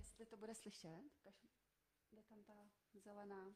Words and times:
jestli 0.00 0.26
to 0.26 0.36
bude 0.36 0.54
slyšet. 0.54 1.02
Ukaž, 1.20 1.46
kde 2.10 2.22
tam 2.22 2.42
ta 2.44 2.54
zelená. 2.94 3.54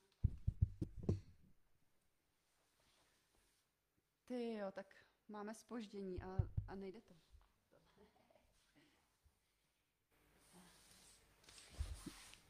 Ty 4.27 4.55
jo, 4.55 4.73
tak 4.73 4.87
máme 5.29 5.55
spoždění 5.55 6.23
a, 6.23 6.39
a 6.69 6.75
nejde 6.75 7.01
to. 7.01 7.15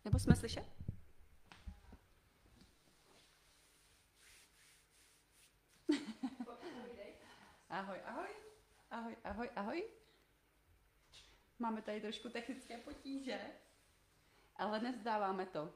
Nebo 0.05 0.19
jsme 0.19 0.37
slyšet? 0.37 0.67
Ahoj, 7.69 8.01
ahoj. 8.05 8.29
Ahoj, 8.91 9.17
ahoj, 9.25 9.51
ahoj. 9.57 9.91
Máme 11.59 11.83
tady 11.83 12.01
trošku 12.01 12.29
technické 12.29 12.79
potíže, 12.79 13.41
ale 14.57 14.81
nezdáváme 14.81 15.47
to. 15.47 15.75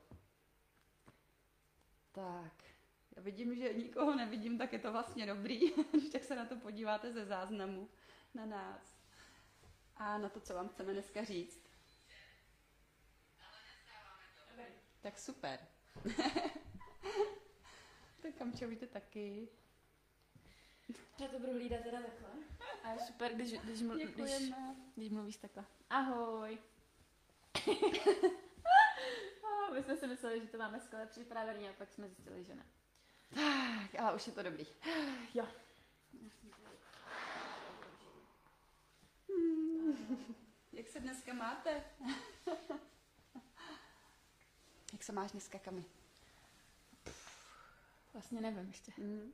Tak, 2.12 2.64
já 3.16 3.22
vidím, 3.22 3.54
že 3.54 3.74
nikoho 3.74 4.14
nevidím, 4.14 4.58
tak 4.58 4.72
je 4.72 4.78
to 4.78 4.92
vlastně 4.92 5.26
dobrý, 5.26 5.60
když 5.92 6.10
tak 6.10 6.24
se 6.24 6.36
na 6.36 6.44
to 6.44 6.56
podíváte 6.56 7.12
ze 7.12 7.24
záznamu 7.24 7.88
na 8.34 8.46
nás 8.46 8.98
a 9.96 10.18
na 10.18 10.28
to, 10.28 10.40
co 10.40 10.54
vám 10.54 10.68
chceme 10.68 10.92
dneska 10.92 11.24
říct. 11.24 11.68
Tak 15.00 15.18
super. 15.18 15.60
tak 18.22 18.34
kam 18.38 18.52
víte 18.52 18.86
taky. 18.86 19.48
Já 21.20 21.28
to 21.28 21.38
budu 21.38 21.52
hlídat 21.52 21.82
teda 21.82 22.00
takhle. 22.00 22.30
A 22.84 22.92
je 22.92 22.98
super, 22.98 23.34
když, 23.34 23.52
když, 23.52 23.82
mlu, 23.82 23.94
když, 23.94 24.52
když 24.94 25.10
mluvíš 25.10 25.36
takhle. 25.36 25.64
Ahoj. 25.90 26.58
Oh, 29.68 29.74
my 29.74 29.82
jsme 29.82 29.96
si 29.96 30.06
mysleli, 30.06 30.40
že 30.40 30.46
to 30.46 30.58
máme 30.58 30.80
skvěle 30.80 31.06
připravený 31.06 31.68
a 31.68 31.72
pak 31.72 31.92
jsme 31.92 32.08
zjistili, 32.08 32.44
že 32.44 32.54
ne. 32.54 32.66
Tak, 33.34 34.00
ale 34.00 34.14
už 34.14 34.26
je 34.26 34.32
to 34.32 34.42
dobrý. 34.42 34.66
Jo. 35.34 35.48
Jak 40.72 40.88
se 40.88 41.00
dneska 41.00 41.32
máte? 41.32 41.84
Jak 44.92 45.02
se 45.02 45.12
máš 45.12 45.32
dneska, 45.32 45.58
Kami? 45.58 45.84
Vlastně 48.12 48.40
nevím 48.40 48.68
ještě. 48.68 48.92
Mm. 48.98 49.32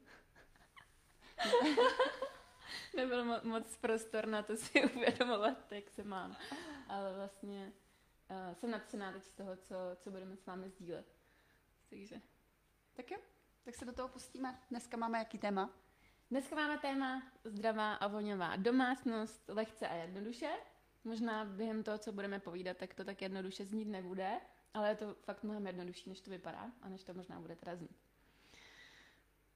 Nebyl 2.96 3.24
mo- 3.24 3.44
moc 3.44 3.76
prostor 3.76 4.26
na 4.26 4.42
to 4.42 4.56
si 4.56 4.84
uvědomovat, 4.96 5.72
jak 5.72 5.90
se 5.90 6.04
mám. 6.04 6.36
Ale 6.88 7.14
vlastně 7.14 7.72
uh, 8.30 8.54
jsem 8.54 8.70
nadšená 8.70 9.12
teď 9.12 9.24
z 9.24 9.30
toho, 9.30 9.56
co, 9.56 9.74
co 9.96 10.10
budeme 10.10 10.36
s 10.36 10.46
vámi 10.46 10.68
sdílet. 10.68 11.06
Takže. 11.90 12.20
Tak 12.94 13.10
jo, 13.10 13.18
tak 13.64 13.74
se 13.74 13.84
do 13.84 13.92
toho 13.92 14.08
pustíme. 14.08 14.62
Dneska 14.70 14.96
máme 14.96 15.18
jaký 15.18 15.38
téma? 15.38 15.70
Dneska 16.30 16.56
máme 16.56 16.78
téma 16.78 17.22
zdravá 17.44 17.94
a 17.94 18.06
voňavá 18.06 18.56
domácnost, 18.56 19.48
lehce 19.48 19.88
a 19.88 19.94
jednoduše. 19.94 20.50
Možná 21.04 21.44
během 21.44 21.82
toho, 21.82 21.98
co 21.98 22.12
budeme 22.12 22.40
povídat, 22.40 22.76
tak 22.76 22.94
to 22.94 23.04
tak 23.04 23.22
jednoduše 23.22 23.64
znít 23.64 23.88
nebude, 23.88 24.40
ale 24.74 24.88
je 24.88 24.94
to 24.94 25.14
fakt 25.14 25.42
mnohem 25.42 25.66
jednodušší, 25.66 26.08
než 26.08 26.20
to 26.20 26.30
vypadá 26.30 26.72
a 26.82 26.88
než 26.88 27.04
to 27.04 27.14
možná 27.14 27.40
bude 27.40 27.56
teda 27.56 27.76
znít. 27.76 27.96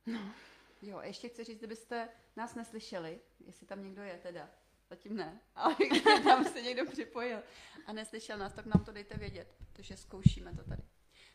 No. 0.07 0.35
Jo, 0.83 1.01
ještě 1.03 1.29
chci 1.29 1.45
říct, 1.45 1.59
kdybyste 1.59 2.09
nás 2.37 2.55
neslyšeli, 2.55 3.21
jestli 3.41 3.67
tam 3.67 3.85
někdo 3.85 4.03
je 4.03 4.19
teda, 4.19 4.51
zatím 4.91 5.17
ne, 5.17 5.41
ale 5.55 5.77
tam 6.25 6.45
se 6.45 6.63
někdo 6.63 6.87
připojil 6.87 7.43
a 7.87 7.93
neslyšel 7.93 8.39
nás, 8.39 8.53
tak 8.53 8.67
nám 8.67 8.85
to 8.85 8.93
dejte 8.93 9.19
vědět, 9.19 9.55
protože 9.73 9.97
zkoušíme 9.97 10.55
to 10.55 10.65
tady. 10.65 10.83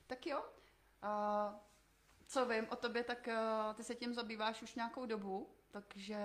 Tak 0.07 0.27
jo, 0.27 0.41
uh, 0.41 1.55
co 2.27 2.45
vím 2.45 2.67
o 2.69 2.75
tobě, 2.75 3.03
tak 3.03 3.27
uh, 3.27 3.75
ty 3.75 3.83
se 3.83 3.95
tím 3.95 4.13
zabýváš 4.13 4.61
už 4.61 4.75
nějakou 4.75 5.05
dobu, 5.05 5.49
takže 5.71 6.17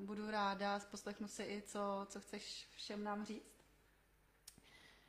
budu 0.00 0.30
ráda, 0.30 0.80
poslechnu 0.90 1.28
si 1.28 1.42
i, 1.42 1.62
co, 1.62 2.06
co 2.08 2.20
chceš 2.20 2.68
všem 2.74 3.04
nám 3.04 3.24
říct. 3.24 3.64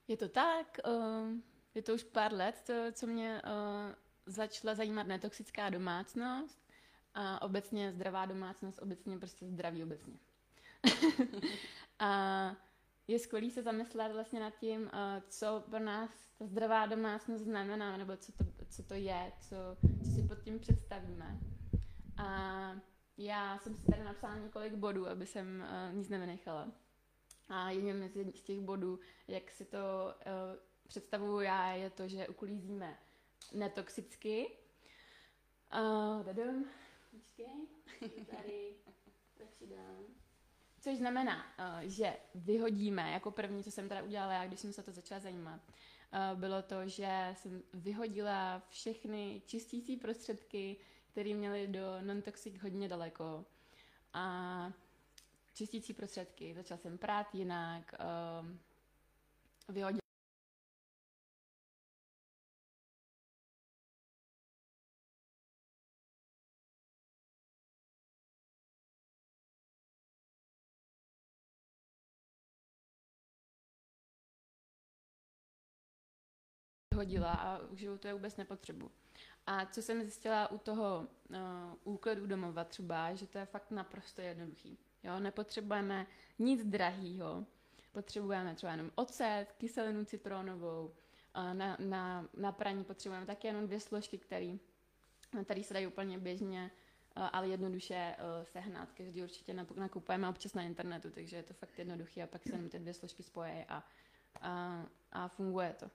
Je 0.07 0.17
to 0.17 0.29
tak, 0.29 0.77
uh, 0.87 1.29
je 1.75 1.81
to 1.81 1.93
už 1.93 2.03
pár 2.03 2.33
let, 2.33 2.61
to, 2.65 2.73
co 2.91 3.07
mě 3.07 3.41
uh, 3.45 3.95
začala 4.25 4.75
zajímat 4.75 5.07
netoxická 5.07 5.69
domácnost 5.69 6.65
a 7.13 7.41
obecně 7.41 7.91
zdravá 7.91 8.25
domácnost, 8.25 8.81
obecně 8.81 9.17
prostě 9.17 9.47
zdraví 9.47 9.83
obecně. 9.83 10.19
a 11.99 12.51
je 13.07 13.19
skvělý 13.19 13.51
se 13.51 13.63
zamyslet 13.63 14.11
vlastně 14.13 14.39
nad 14.39 14.53
tím, 14.59 14.81
uh, 14.81 14.89
co 15.29 15.63
pro 15.69 15.79
nás 15.79 16.09
ta 16.39 16.45
zdravá 16.45 16.85
domácnost 16.85 17.43
znamená, 17.43 17.97
nebo 17.97 18.17
co 18.17 18.31
to, 18.31 18.45
co 18.69 18.83
to 18.83 18.93
je, 18.93 19.31
co, 19.39 19.55
co 20.05 20.11
si 20.11 20.27
pod 20.27 20.43
tím 20.43 20.59
představíme. 20.59 21.39
A 22.17 22.75
já 23.17 23.59
jsem 23.59 23.75
si 23.75 23.85
tady 23.85 24.03
napsala 24.03 24.35
několik 24.35 24.73
bodů, 24.73 25.07
aby 25.07 25.25
jsem 25.25 25.65
uh, 25.89 25.95
nic 25.95 26.09
nevynechala. 26.09 26.71
A 27.49 27.69
jedním 27.69 28.09
z 28.35 28.41
těch 28.41 28.59
bodů, 28.59 28.99
jak 29.27 29.51
si 29.51 29.65
to 29.65 29.77
uh, 29.77 30.59
představuju 30.87 31.39
já, 31.39 31.73
je 31.73 31.89
to, 31.89 32.07
že 32.07 32.27
uklízíme 32.27 32.97
netoxicky. 33.53 34.57
Uh, 35.73 36.23
dadum, 36.23 36.65
počkej, 37.11 37.67
tady, 38.25 38.75
si 39.57 39.67
dám. 39.67 40.14
Což 40.85 40.97
znamená, 40.97 41.45
uh, 41.59 41.79
že 41.89 42.17
vyhodíme, 42.35 43.11
jako 43.11 43.31
první, 43.31 43.63
co 43.63 43.71
jsem 43.71 43.89
teda 43.89 44.03
udělala 44.03 44.33
já, 44.33 44.47
když 44.47 44.59
jsem 44.59 44.73
se 44.73 44.83
to 44.83 44.91
začala 44.91 45.19
zajímat, 45.19 45.61
uh, 45.69 46.39
bylo 46.39 46.61
to, 46.61 46.87
že 46.87 47.35
jsem 47.37 47.63
vyhodila 47.73 48.63
všechny 48.69 49.41
čistící 49.45 49.97
prostředky, 49.97 50.77
které 51.11 51.33
měly 51.33 51.67
do 51.67 52.01
non-toxic 52.01 52.61
hodně 52.61 52.87
daleko. 52.87 53.45
A 54.13 54.73
čistící 55.53 55.93
prostředky, 55.93 56.53
začala 56.53 56.77
jsem 56.77 56.97
prát 56.97 57.35
jinak, 57.35 57.95
uh, 57.99 58.47
vyhodila 59.75 60.04
hodila 76.95 77.31
a 77.31 77.61
v 77.71 77.77
životu 77.77 78.07
je 78.07 78.13
vůbec 78.13 78.37
nepotřebu. 78.37 78.91
A 79.47 79.65
co 79.65 79.81
jsem 79.81 80.01
zjistila 80.01 80.51
u 80.51 80.57
toho 80.57 81.07
uh, 81.29 81.37
úklidu 81.93 82.27
domova 82.27 82.63
třeba, 82.63 83.13
že 83.13 83.27
to 83.27 83.37
je 83.37 83.45
fakt 83.45 83.71
naprosto 83.71 84.21
jednoduchý. 84.21 84.77
Jo, 85.03 85.19
nepotřebujeme 85.19 86.07
nic 86.39 86.65
drahýho, 86.65 87.45
potřebujeme 87.91 88.55
třeba 88.55 88.71
jenom 88.71 88.91
ocet, 88.95 89.45
kyselinu 89.57 90.05
citronovou, 90.05 90.85
uh, 90.85 91.53
na, 91.53 91.77
na, 91.79 92.29
na 92.37 92.51
praní 92.51 92.83
potřebujeme 92.83 93.25
také 93.25 93.47
jenom 93.47 93.67
dvě 93.67 93.79
složky, 93.79 94.17
které 94.17 94.57
tady 95.45 95.63
se 95.63 95.73
dají 95.73 95.87
úplně 95.87 96.17
běžně, 96.17 96.71
uh, 97.17 97.29
ale 97.33 97.47
jednoduše 97.47 98.15
uh, 98.19 98.45
sehnat. 98.45 98.91
Každý 98.91 99.23
určitě 99.23 99.53
nakupujeme 99.75 100.29
občas 100.29 100.53
na 100.53 100.61
internetu, 100.61 101.09
takže 101.11 101.35
je 101.35 101.43
to 101.43 101.53
fakt 101.53 101.79
jednoduché 101.79 102.23
a 102.23 102.27
pak 102.27 102.43
se 102.43 102.51
jenom 102.51 102.69
ty 102.69 102.79
dvě 102.79 102.93
složky 102.93 103.23
spojí 103.23 103.65
a, 103.67 103.83
a, 104.41 104.85
a 105.11 105.27
funguje 105.27 105.75
to. 105.79 105.91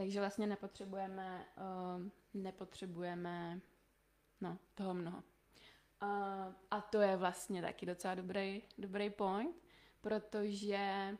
Takže 0.00 0.20
vlastně 0.20 0.46
nepotřebujeme, 0.46 1.46
uh, 1.56 2.08
nepotřebujeme 2.34 3.60
no, 4.40 4.58
toho 4.74 4.94
mnoho. 4.94 5.16
Uh, 6.02 6.54
a 6.70 6.80
to 6.80 7.00
je 7.00 7.16
vlastně 7.16 7.62
taky 7.62 7.86
docela 7.86 8.14
dobrý, 8.14 8.62
dobrý 8.78 9.10
point, 9.10 9.56
protože 10.00 11.16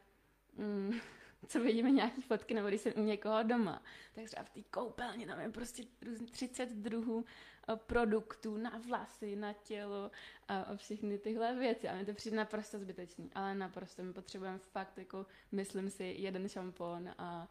mm, 0.57 0.93
co 1.47 1.61
vidíme 1.61 1.91
nějaký 1.91 2.23
fotky, 2.23 2.55
nebo 2.55 2.69
když 2.69 2.81
jsem 2.81 2.93
u 2.97 3.01
někoho 3.01 3.43
doma, 3.43 3.83
tak 4.15 4.25
třeba 4.25 4.43
v 4.43 4.51
té 4.51 4.63
koupelně 4.63 5.27
tam 5.27 5.41
je 5.41 5.49
prostě 5.49 5.83
30 6.31 6.69
druhů 6.73 7.25
eh, 7.69 7.77
produktů 7.77 8.57
na 8.57 8.81
vlasy, 8.87 9.37
na 9.37 9.53
tělo 9.53 10.11
a, 10.49 10.77
všechny 10.77 11.19
tyhle 11.19 11.55
věci. 11.55 11.89
A 11.89 11.97
mi 11.97 12.05
to 12.05 12.15
přijde 12.15 12.37
naprosto 12.37 12.79
zbytečný, 12.79 13.31
ale 13.35 13.55
naprosto 13.55 14.03
my 14.03 14.13
potřebujeme 14.13 14.59
fakt, 14.59 14.99
jako 14.99 15.27
myslím 15.53 15.91
si, 15.91 16.05
jeden 16.05 16.49
šampon 16.49 17.11
a 17.19 17.49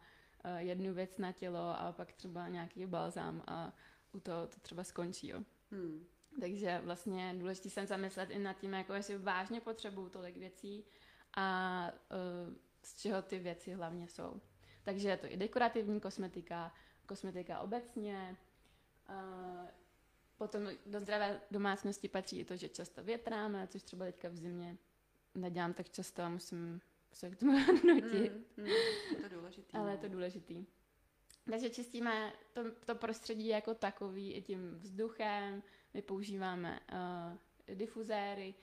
jednu 0.58 0.94
věc 0.94 1.18
na 1.18 1.32
tělo 1.32 1.80
a 1.80 1.92
pak 1.92 2.12
třeba 2.12 2.48
nějaký 2.48 2.86
balzám 2.86 3.42
a 3.46 3.72
u 4.12 4.20
toho 4.20 4.46
to 4.46 4.60
třeba 4.60 4.84
skončí, 4.84 5.28
jo. 5.28 5.40
Hmm. 5.70 6.06
Takže 6.40 6.80
vlastně 6.84 7.34
důležité 7.38 7.70
se 7.70 7.86
zamyslet 7.86 8.30
i 8.30 8.38
nad 8.38 8.52
tím, 8.52 8.72
jako 8.72 8.94
jestli 8.94 9.18
vážně 9.18 9.60
potřebuju 9.60 10.08
tolik 10.08 10.36
věcí 10.36 10.84
a 11.36 11.86
uh, 12.48 12.54
z 12.82 12.94
čeho 12.96 13.22
ty 13.22 13.38
věci 13.38 13.72
hlavně 13.72 14.08
jsou. 14.08 14.40
Takže 14.82 15.08
je 15.08 15.16
to 15.16 15.26
i 15.26 15.36
dekorativní 15.36 16.00
kosmetika, 16.00 16.74
kosmetika 17.06 17.60
obecně, 17.60 18.36
uh, 19.08 19.68
potom 20.36 20.68
do 20.86 21.00
zdravé 21.00 21.40
domácnosti 21.50 22.08
patří 22.08 22.38
i 22.38 22.44
to, 22.44 22.56
že 22.56 22.68
často 22.68 23.04
větráme, 23.04 23.66
což 23.66 23.82
třeba 23.82 24.04
teďka 24.04 24.28
v 24.28 24.36
zimě 24.36 24.78
nedělám 25.34 25.72
tak 25.72 25.90
často 25.90 26.22
a 26.22 26.28
musím 26.28 26.80
se 27.12 27.30
k 27.30 27.36
tomu 27.36 27.58
nutit. 27.86 28.32
Mm, 28.56 28.64
mm, 28.64 28.70
je 29.10 29.16
to 29.22 29.28
důležitý. 29.28 29.74
Ale 29.74 29.90
je 29.90 29.96
no. 29.96 30.02
to 30.02 30.08
důležitý. 30.08 30.66
Takže 31.50 31.70
čistíme 31.70 32.32
to, 32.52 32.62
to 32.84 32.94
prostředí 32.94 33.46
jako 33.46 33.74
takový 33.74 34.32
i 34.32 34.42
tím 34.42 34.78
vzduchem, 34.78 35.62
my 35.94 36.02
používáme 36.02 36.80
uh, 36.92 37.76
difuzéry, 37.76 38.54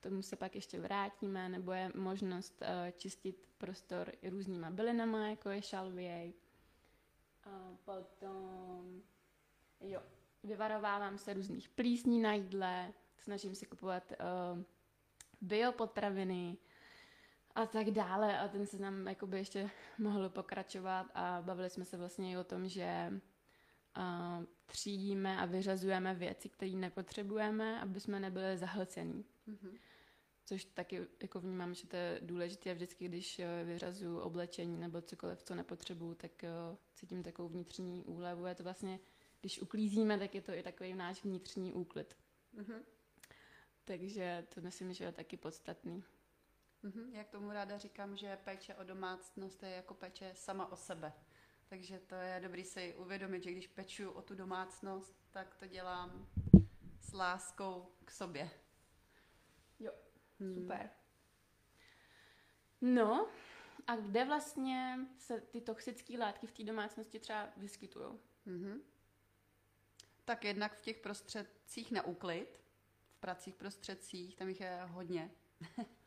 k 0.00 0.02
tomu 0.02 0.22
se 0.22 0.36
pak 0.36 0.54
ještě 0.54 0.80
vrátíme, 0.80 1.48
nebo 1.48 1.72
je 1.72 1.92
možnost 1.94 2.62
uh, 2.62 2.90
čistit 2.96 3.48
prostor 3.58 4.12
i 4.22 4.30
různýma 4.30 4.70
bylinama, 4.70 5.28
jako 5.28 5.50
je 5.50 5.62
šalvěj. 5.62 6.34
Uh, 7.46 7.76
potom, 7.84 9.02
jo, 9.80 10.02
vyvarovávám 10.42 11.18
se 11.18 11.34
různých 11.34 11.68
plísní 11.68 12.20
na 12.20 12.34
jídle, 12.34 12.92
snažím 13.18 13.54
se 13.54 13.66
kupovat 13.66 14.12
uh, 14.12 14.62
biopotraviny 15.40 16.56
a 17.54 17.66
tak 17.66 17.90
dále 17.90 18.38
a 18.38 18.48
ten 18.48 18.66
se 18.66 18.78
nám 18.78 19.06
jakoby 19.06 19.38
ještě 19.38 19.70
mohl 19.98 20.28
pokračovat 20.28 21.06
a 21.14 21.42
bavili 21.42 21.70
jsme 21.70 21.84
se 21.84 21.96
vlastně 21.96 22.32
i 22.32 22.36
o 22.36 22.44
tom, 22.44 22.68
že 22.68 23.12
uh, 23.96 24.44
třídíme 24.66 25.38
a 25.38 25.44
vyřazujeme 25.44 26.14
věci, 26.14 26.48
které 26.48 26.72
nepotřebujeme, 26.72 27.80
aby 27.80 28.00
jsme 28.00 28.20
nebyli 28.20 28.58
zahlcení. 28.58 29.24
Mm-hmm. 29.48 29.78
Což 30.44 30.64
taky 30.64 31.06
jako 31.22 31.40
vnímám, 31.40 31.74
že 31.74 31.86
to 31.86 31.96
je 31.96 32.18
důležité 32.22 32.74
vždycky, 32.74 33.08
když 33.08 33.38
eh, 33.38 33.64
vyřazuju 33.64 34.18
oblečení 34.18 34.80
nebo 34.80 35.00
cokoliv, 35.00 35.42
co 35.42 35.54
nepotřebuju, 35.54 36.14
tak 36.14 36.30
uh, 36.42 36.76
cítím 36.94 37.22
takovou 37.22 37.48
vnitřní 37.48 38.04
úlevu. 38.04 38.46
Je 38.46 38.54
to 38.54 38.62
vlastně, 38.62 39.00
když 39.40 39.60
uklízíme, 39.60 40.18
tak 40.18 40.34
je 40.34 40.42
to 40.42 40.52
i 40.52 40.62
takový 40.62 40.94
náš 40.94 41.24
vnitřní 41.24 41.72
úklid. 41.72 42.16
Mm-hmm. 42.54 42.82
Takže 43.84 44.46
to 44.54 44.60
myslím, 44.60 44.92
že 44.92 45.04
je 45.04 45.12
taky 45.12 45.36
podstatný. 45.36 46.04
Mm-hmm. 46.84 47.12
Jak 47.12 47.28
tomu 47.28 47.52
ráda 47.52 47.78
říkám, 47.78 48.16
že 48.16 48.36
péče 48.36 48.74
o 48.74 48.84
domácnost 48.84 49.62
je 49.62 49.70
jako 49.70 49.94
péče 49.94 50.32
sama 50.34 50.72
o 50.72 50.76
sebe. 50.76 51.12
Takže 51.68 51.98
to 51.98 52.14
je 52.14 52.40
dobrý 52.42 52.64
si 52.64 52.94
uvědomit, 52.98 53.42
že 53.42 53.52
když 53.52 53.66
peču 53.66 54.10
o 54.10 54.22
tu 54.22 54.34
domácnost, 54.34 55.16
tak 55.30 55.54
to 55.54 55.66
dělám 55.66 56.28
s 57.00 57.12
láskou 57.12 57.92
k 58.04 58.10
sobě. 58.10 58.50
Jo, 59.78 59.92
hmm. 60.40 60.54
super. 60.54 60.90
No, 62.80 63.28
a 63.86 63.96
kde 63.96 64.24
vlastně 64.24 64.98
se 65.18 65.40
ty 65.40 65.60
toxické 65.60 66.18
látky 66.18 66.46
v 66.46 66.52
té 66.52 66.64
domácnosti 66.64 67.18
třeba 67.18 67.52
vyskytují? 67.56 68.18
Mm-hmm. 68.46 68.80
Tak 70.24 70.44
jednak 70.44 70.74
v 70.74 70.80
těch 70.80 70.98
prostředcích 70.98 71.92
na 71.92 72.02
úklid, 72.02 72.60
v 73.12 73.20
pracích 73.20 73.54
prostředcích, 73.54 74.36
tam 74.36 74.48
jich 74.48 74.60
je 74.60 74.80
hodně. 74.84 75.30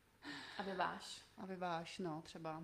a 0.65 0.71
vyváš. 0.71 1.21
A 1.37 1.45
vyváš, 1.45 1.99
no, 1.99 2.21
třeba. 2.21 2.63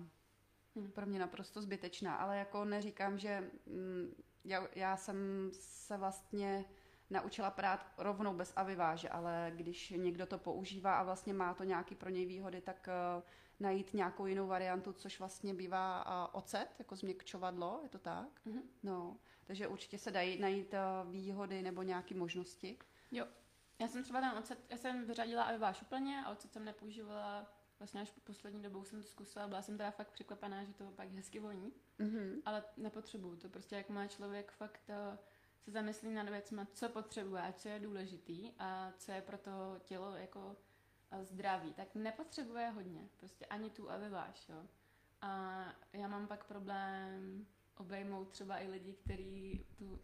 Hmm. 0.76 0.90
Pro 0.94 1.06
mě 1.06 1.18
naprosto 1.18 1.62
zbytečná, 1.62 2.14
ale 2.14 2.38
jako 2.38 2.64
neříkám, 2.64 3.18
že 3.18 3.50
mm, 3.66 4.14
já, 4.44 4.66
já 4.74 4.96
jsem 4.96 5.50
se 5.52 5.96
vlastně 5.96 6.64
naučila 7.10 7.50
prát 7.50 7.92
rovnou 7.98 8.34
bez 8.34 8.52
aviváže, 8.56 9.08
ale 9.08 9.52
když 9.56 9.90
někdo 9.90 10.26
to 10.26 10.38
používá 10.38 10.98
a 10.98 11.02
vlastně 11.02 11.34
má 11.34 11.54
to 11.54 11.64
nějaký 11.64 11.94
pro 11.94 12.10
něj 12.10 12.26
výhody, 12.26 12.60
tak 12.60 12.88
uh, 13.16 13.22
najít 13.60 13.94
nějakou 13.94 14.26
jinou 14.26 14.46
variantu, 14.46 14.92
což 14.92 15.18
vlastně 15.18 15.54
bývá 15.54 16.06
uh, 16.06 16.30
ocet, 16.32 16.68
jako 16.78 16.96
změkčovadlo, 16.96 17.80
je 17.82 17.88
to 17.88 17.98
tak? 17.98 18.28
Mm-hmm. 18.46 18.62
No, 18.82 19.16
takže 19.44 19.68
určitě 19.68 19.98
se 19.98 20.10
dají 20.10 20.38
najít 20.40 20.74
uh, 20.74 21.12
výhody 21.12 21.62
nebo 21.62 21.82
nějaké 21.82 22.14
možnosti. 22.14 22.78
Jo, 23.10 23.26
já 23.78 23.88
jsem 23.88 24.02
třeba 24.02 24.20
ten 24.20 24.38
ocet, 24.38 24.58
já 24.70 24.76
jsem 24.76 25.06
vyřadila 25.06 25.42
aviváž 25.42 25.82
úplně 25.82 26.22
a 26.24 26.30
ocet 26.30 26.52
jsem 26.52 26.64
nepoužívala 26.64 27.46
vlastně 27.82 28.00
až 28.00 28.10
po 28.10 28.20
poslední 28.20 28.62
dobou 28.62 28.84
jsem 28.84 29.02
to 29.02 29.08
zkusila, 29.08 29.48
byla 29.48 29.62
jsem 29.62 29.76
teda 29.76 29.90
fakt 29.90 30.10
překvapená, 30.10 30.64
že 30.64 30.72
to 30.72 30.84
pak 30.84 31.08
hezky 31.08 31.40
voní, 31.40 31.72
mm-hmm. 32.00 32.42
ale 32.44 32.64
nepotřebuju 32.76 33.36
to, 33.36 33.48
prostě 33.48 33.76
jak 33.76 33.88
má 33.88 34.06
člověk 34.06 34.52
fakt 34.52 34.88
uh, 34.88 35.18
se 35.60 35.70
zamyslí 35.70 36.14
nad 36.14 36.28
věcma, 36.28 36.66
co 36.72 36.88
potřebuje 36.88 37.42
a 37.42 37.52
co 37.52 37.68
je 37.68 37.80
důležitý 37.80 38.50
a 38.58 38.92
co 38.98 39.12
je 39.12 39.22
pro 39.22 39.38
to 39.38 39.80
tělo 39.84 40.16
jako 40.16 40.56
uh, 41.12 41.22
zdraví, 41.22 41.72
tak 41.72 41.94
nepotřebuje 41.94 42.68
hodně, 42.68 43.08
prostě 43.16 43.46
ani 43.46 43.70
tu 43.70 43.90
a 43.90 43.96
vyváš, 43.96 44.48
jo. 44.48 44.66
A 45.20 45.64
já 45.92 46.08
mám 46.08 46.26
pak 46.26 46.44
problém 46.44 47.46
obejmout 47.76 48.28
třeba 48.30 48.58
i 48.58 48.68
lidi, 48.68 48.92
kteří 48.92 49.66
tu 49.78 50.00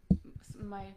mají 0.63 0.95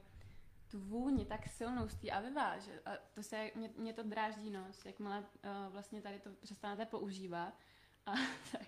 tu 0.73 0.81
vůni 0.81 1.25
tak 1.25 1.49
silnou 1.49 1.89
z 1.89 1.95
té 1.95 2.11
aviva, 2.11 2.59
že 2.59 2.81
a 2.87 2.91
to 3.15 3.23
se, 3.23 3.51
mě, 3.55 3.71
mě 3.77 3.93
to 3.93 4.03
dráždí 4.03 4.51
nos, 4.51 4.85
jakmile 4.85 5.19
uh, 5.19 5.73
vlastně 5.73 6.03
tady 6.03 6.21
to 6.21 6.31
přestanete 6.43 6.87
používat 6.87 7.55
a 8.07 8.13
tak, 8.53 8.67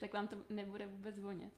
tak 0.00 0.12
vám 0.12 0.28
to 0.28 0.36
nebude 0.48 0.86
vůbec 0.86 1.20
vonět. 1.20 1.52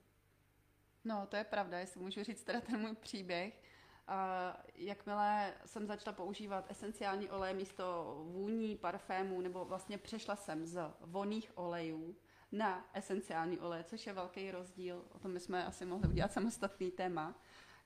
No, 1.04 1.26
to 1.26 1.36
je 1.36 1.44
pravda, 1.44 1.78
jestli 1.78 2.00
můžu 2.00 2.24
říct 2.24 2.42
teda 2.42 2.60
ten 2.60 2.80
můj 2.80 2.94
příběh. 2.94 3.62
A 4.08 4.52
jakmile 4.74 5.54
jsem 5.66 5.86
začala 5.86 6.16
používat 6.16 6.70
esenciální 6.70 7.30
oleje 7.30 7.54
místo 7.54 8.16
vůní, 8.24 8.76
parfémů, 8.76 9.40
nebo 9.40 9.64
vlastně 9.64 9.98
přešla 9.98 10.36
jsem 10.36 10.66
z 10.66 10.80
voných 11.00 11.52
olejů 11.54 12.16
na 12.52 12.90
esenciální 12.94 13.58
oleje, 13.58 13.84
což 13.84 14.06
je 14.06 14.12
velký 14.12 14.50
rozdíl. 14.50 15.04
O 15.12 15.18
tom 15.18 15.34
bychom 15.34 15.54
asi 15.54 15.84
mohli 15.84 16.08
udělat 16.08 16.32
samostatný 16.32 16.90
téma 16.90 17.34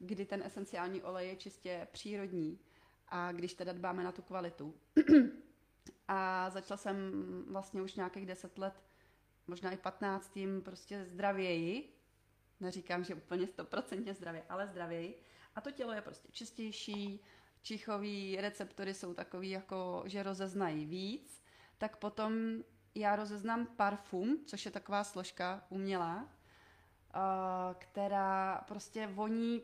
kdy 0.01 0.27
ten 0.27 0.43
esenciální 0.43 1.03
olej 1.03 1.29
je 1.29 1.37
čistě 1.37 1.89
přírodní 1.93 2.59
a 3.09 3.33
když 3.33 3.55
teda 3.55 3.73
dbáme 3.73 4.05
na 4.05 4.13
tu 4.13 4.23
kvalitu. 4.23 4.75
a 6.09 6.51
začala 6.51 6.79
jsem 6.79 7.13
vlastně 7.49 7.83
už 7.83 7.95
nějakých 7.95 8.27
deset 8.27 8.59
let, 8.59 8.83
možná 9.47 9.71
i 9.71 9.77
patnáct, 9.77 10.29
tím 10.29 10.63
prostě 10.63 11.05
zdravěji. 11.05 11.97
Neříkám, 12.61 13.05
že 13.05 13.15
úplně 13.15 13.47
stoprocentně 13.47 14.15
zdravě, 14.15 14.43
ale 14.49 14.67
zdravěji. 14.67 15.23
A 15.55 15.61
to 15.61 15.71
tělo 15.71 15.93
je 15.93 16.01
prostě 16.01 16.29
čistější, 16.33 17.21
čichový 17.63 18.37
receptory 18.41 18.95
jsou 18.95 19.15
takový, 19.15 19.51
jako 19.51 20.03
že 20.07 20.23
rozeznají 20.23 20.87
víc, 20.87 21.43
tak 21.79 21.97
potom 21.97 22.33
já 22.95 23.17
rozeznám 23.17 23.67
parfum, 23.67 24.45
což 24.47 24.65
je 24.65 24.71
taková 24.71 25.05
složka 25.05 25.67
umělá, 25.69 26.29
která 27.79 28.65
prostě 28.69 29.07
voní 29.07 29.63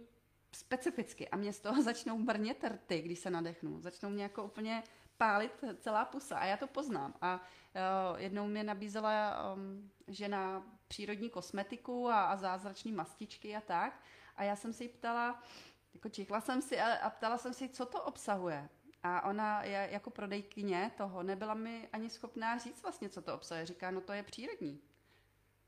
specificky 0.56 1.28
a 1.28 1.36
mě 1.36 1.52
z 1.52 1.60
toho 1.60 1.82
začnou 1.90 2.18
brnět 2.18 2.64
rty, 2.64 3.02
když 3.02 3.18
se 3.18 3.30
nadechnu. 3.30 3.80
Začnou 3.80 4.10
mě 4.10 4.22
jako 4.22 4.44
úplně 4.44 4.82
pálit 5.16 5.64
celá 5.78 6.04
pusa 6.04 6.38
a 6.38 6.44
já 6.44 6.56
to 6.56 6.66
poznám. 6.66 7.14
A 7.20 7.40
uh, 7.40 8.20
jednou 8.20 8.46
mě 8.46 8.64
nabízela 8.64 9.36
um, 9.54 9.90
žena 10.08 10.62
přírodní 10.88 11.30
kosmetiku 11.30 12.08
a, 12.08 12.24
a 12.24 12.36
zázračné 12.36 12.92
mastičky 12.92 13.56
a 13.56 13.60
tak. 13.60 14.00
A 14.36 14.42
já 14.42 14.56
jsem 14.56 14.72
si 14.72 14.84
ji 14.84 14.88
ptala, 14.88 15.42
jako 15.94 16.08
čichla 16.08 16.40
jsem 16.40 16.62
si 16.62 16.80
a 16.80 17.10
ptala 17.10 17.38
jsem 17.38 17.54
si, 17.54 17.68
co 17.68 17.86
to 17.86 18.02
obsahuje. 18.02 18.68
A 19.02 19.28
ona 19.28 19.62
je 19.62 19.88
jako 19.92 20.10
prodejkyně 20.10 20.90
toho 20.96 21.22
nebyla 21.22 21.54
mi 21.54 21.88
ani 21.92 22.10
schopná 22.10 22.58
říct 22.58 22.82
vlastně, 22.82 23.08
co 23.08 23.22
to 23.22 23.34
obsahuje. 23.34 23.66
Říká, 23.66 23.90
no 23.90 24.00
to 24.00 24.12
je 24.12 24.22
přírodní. 24.22 24.80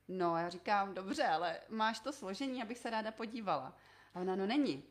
No, 0.08 0.36
já 0.36 0.48
říkám, 0.48 0.94
dobře, 0.94 1.26
ale 1.26 1.60
máš 1.68 2.00
to 2.00 2.12
složení, 2.12 2.62
abych 2.62 2.78
se 2.78 2.90
ráda 2.90 3.10
podívala. 3.10 3.76
A 4.14 4.20
ona, 4.20 4.36
no 4.36 4.46
není. 4.46 4.84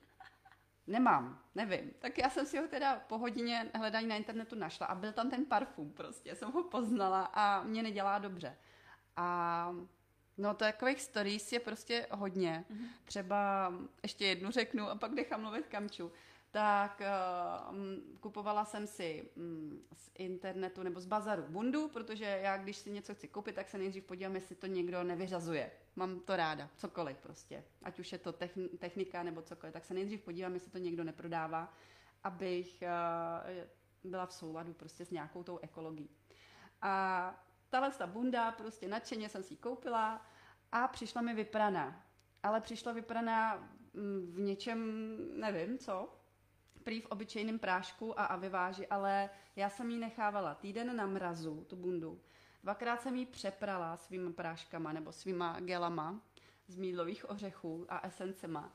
Nemám, 0.88 1.42
nevím. 1.56 1.92
Tak 2.00 2.18
já 2.18 2.30
jsem 2.30 2.46
si 2.46 2.58
ho 2.58 2.68
teda 2.68 3.00
po 3.08 3.18
hodině 3.18 3.72
hledání 3.74 4.08
na 4.08 4.16
internetu 4.16 4.56
našla 4.56 4.88
a 4.88 4.96
byl 4.96 5.14
tam 5.14 5.30
ten 5.30 5.46
parfum 5.46 5.92
prostě. 5.92 6.36
Jsem 6.36 6.52
ho 6.52 6.64
poznala 6.64 7.32
a 7.34 7.64
mě 7.64 7.84
nedělá 7.84 8.18
dobře. 8.18 8.58
A 9.16 9.76
no 10.38 10.54
takových 10.54 11.02
stories 11.02 11.52
je 11.52 11.60
prostě 11.60 12.08
hodně. 12.12 12.66
Mm-hmm. 12.72 12.88
Třeba 13.06 13.74
ještě 14.04 14.26
jednu 14.26 14.52
řeknu 14.52 14.90
a 14.90 14.96
pak 14.96 15.12
nechám 15.12 15.42
mluvit 15.42 15.68
Kamču 15.68 16.12
tak 16.58 17.02
uh, 17.02 17.76
kupovala 18.20 18.66
jsem 18.66 18.88
si 18.88 19.30
um, 19.36 19.82
z 19.94 20.12
internetu 20.16 20.84
nebo 20.84 21.00
z 21.00 21.06
bazaru 21.06 21.44
bundu, 21.50 21.88
protože 21.88 22.26
já, 22.26 22.58
když 22.58 22.78
si 22.78 22.92
něco 22.92 23.16
chci 23.16 23.28
koupit, 23.28 23.56
tak 23.56 23.70
se 23.70 23.78
nejdřív 23.78 24.04
podívám, 24.04 24.36
jestli 24.36 24.56
to 24.56 24.68
někdo 24.68 25.04
nevyřazuje. 25.04 25.72
Mám 25.96 26.20
to 26.20 26.36
ráda, 26.36 26.70
cokoliv 26.78 27.18
prostě. 27.18 27.64
Ať 27.84 28.00
už 28.00 28.12
je 28.12 28.18
to 28.18 28.34
technika 28.80 29.24
nebo 29.24 29.42
cokoliv, 29.42 29.74
tak 29.74 29.86
se 29.86 29.94
nejdřív 29.94 30.22
podívám, 30.22 30.54
jestli 30.54 30.72
to 30.72 30.78
někdo 30.78 31.04
neprodává, 31.04 31.74
abych 32.24 32.84
uh, 34.04 34.12
byla 34.12 34.26
v 34.26 34.34
souladu 34.34 34.74
prostě 34.74 35.06
s 35.06 35.12
nějakou 35.12 35.44
tou 35.44 35.60
ekologií. 35.62 36.10
A 36.82 37.46
tahle 37.70 37.92
ta 37.92 38.08
bunda, 38.08 38.52
prostě 38.52 38.88
nadšeně 38.88 39.30
jsem 39.30 39.44
si 39.44 39.54
ji 39.54 39.58
koupila 39.58 40.26
a 40.72 40.88
přišla 40.88 41.22
mi 41.22 41.34
vypraná. 41.34 42.06
Ale 42.44 42.62
přišla 42.62 42.92
vypraná 42.92 43.56
mm, 43.94 44.32
v 44.34 44.40
něčem, 44.40 44.80
nevím 45.40 45.78
co, 45.78 46.17
prý 46.88 47.02
v 47.02 47.06
obyčejném 47.06 47.60
prášku 47.60 48.20
a 48.20 48.26
aviváži, 48.26 48.88
ale 48.88 49.30
já 49.56 49.70
jsem 49.70 49.92
ji 49.92 49.98
nechávala 49.98 50.56
týden 50.56 50.96
na 50.96 51.06
mrazu, 51.06 51.66
tu 51.68 51.76
bundu. 51.76 52.20
Dvakrát 52.64 53.02
jsem 53.02 53.16
ji 53.16 53.26
přeprala 53.26 53.98
svýma 53.98 54.32
práškama 54.32 54.94
nebo 54.94 55.12
svýma 55.12 55.60
gelama 55.60 56.22
z 56.68 56.78
mídlových 56.78 57.30
ořechů 57.30 57.86
a 57.90 58.08
esencema. 58.08 58.74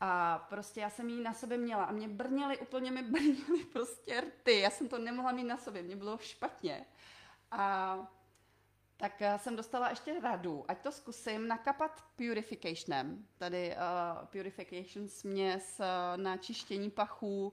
A 0.00 0.38
prostě 0.38 0.80
já 0.80 0.90
jsem 0.90 1.08
ji 1.08 1.22
na 1.22 1.34
sobě 1.34 1.58
měla 1.58 1.84
a 1.84 1.92
mě 1.92 2.08
brněly, 2.08 2.58
úplně 2.58 2.90
mi 2.90 3.02
brněly 3.12 3.64
prostě 3.72 4.20
rty. 4.20 4.60
Já 4.60 4.70
jsem 4.70 4.88
to 4.88 4.98
nemohla 4.98 5.32
mít 5.32 5.44
na 5.44 5.56
sobě, 5.56 5.82
mě 5.82 5.96
bylo 5.96 6.18
špatně. 6.18 6.86
A 7.50 7.96
tak 9.00 9.20
já 9.20 9.38
jsem 9.38 9.56
dostala 9.56 9.90
ještě 9.90 10.20
radu, 10.20 10.64
ať 10.68 10.82
to 10.82 10.92
zkusím 10.92 11.48
nakapat 11.48 12.04
purificationem, 12.16 13.26
tady 13.38 13.76
uh, 13.76 14.26
purification 14.26 15.08
směs 15.08 15.80
uh, 15.80 16.22
na 16.22 16.36
čištění 16.36 16.90
pachů 16.90 17.52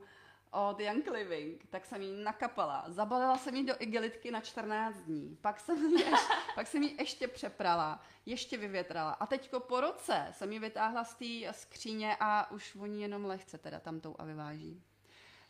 od 0.51 0.80
Young 0.80 1.08
Living, 1.08 1.66
tak 1.70 1.86
jsem 1.86 2.01
ji 2.01 2.24
nakapala. 2.24 2.86
Zabalila 2.88 3.38
jsem 3.38 3.56
ji 3.56 3.63
do 3.63 3.74
igelitky 3.80 4.32
na 4.32 4.42
14 4.42 4.98
dní. 4.98 5.38
Pak 5.42 5.60
jsem 5.60 5.86
ji, 5.86 6.04
ještě, 6.04 6.34
pak 6.56 6.68
jsem 6.68 6.84
ji 6.84 6.96
ještě 7.00 7.27
přeprala, 7.27 8.01
ještě 8.25 8.58
vyvětrala. 8.58 9.12
A 9.12 9.25
teďko 9.25 9.60
po 9.60 9.82
roce 9.82 10.27
jsem 10.32 10.51
ji 10.51 10.60
vytáhla 10.60 11.04
z 11.04 11.16
té 11.16 11.54
skříně 11.54 12.18
a 12.20 12.51
už 12.51 12.75
voní 12.75 13.01
jenom 13.01 13.25
lehce 13.25 13.58
teda 13.58 13.80
tamtou 13.80 14.16
a 14.20 14.25
vyváží. 14.25 14.84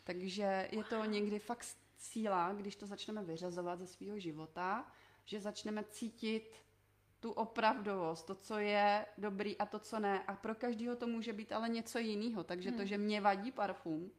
Takže 0.04 0.68
je 0.72 0.84
to 0.84 1.06
někdy 1.06 1.40
fakt 1.40 1.66
síla, 1.98 2.54
když 2.54 2.76
to 2.76 2.86
začneme 2.86 3.24
vyřazovat 3.24 3.80
ze 3.80 3.88
svého 3.88 4.20
života, 4.20 4.86
že 5.28 5.40
začneme 5.40 5.84
cítit 5.84 6.56
tu 7.20 7.32
opravdovost, 7.32 8.26
to, 8.26 8.36
co 8.36 8.58
je 8.58 9.06
dobrý 9.18 9.58
a 9.58 9.66
to, 9.66 9.80
co 9.80 10.00
ne. 10.00 10.24
A 10.24 10.36
pro 10.36 10.56
každého 10.56 10.96
to 10.96 11.08
může 11.08 11.34
být 11.34 11.52
ale 11.52 11.70
něco 11.70 12.00
jiného. 12.00 12.44
Takže 12.44 12.70
hmm. 12.70 12.80
to, 12.80 12.86
že 12.86 12.98
mě 12.98 13.22
vadí 13.22 13.52
parfum, 13.52 14.12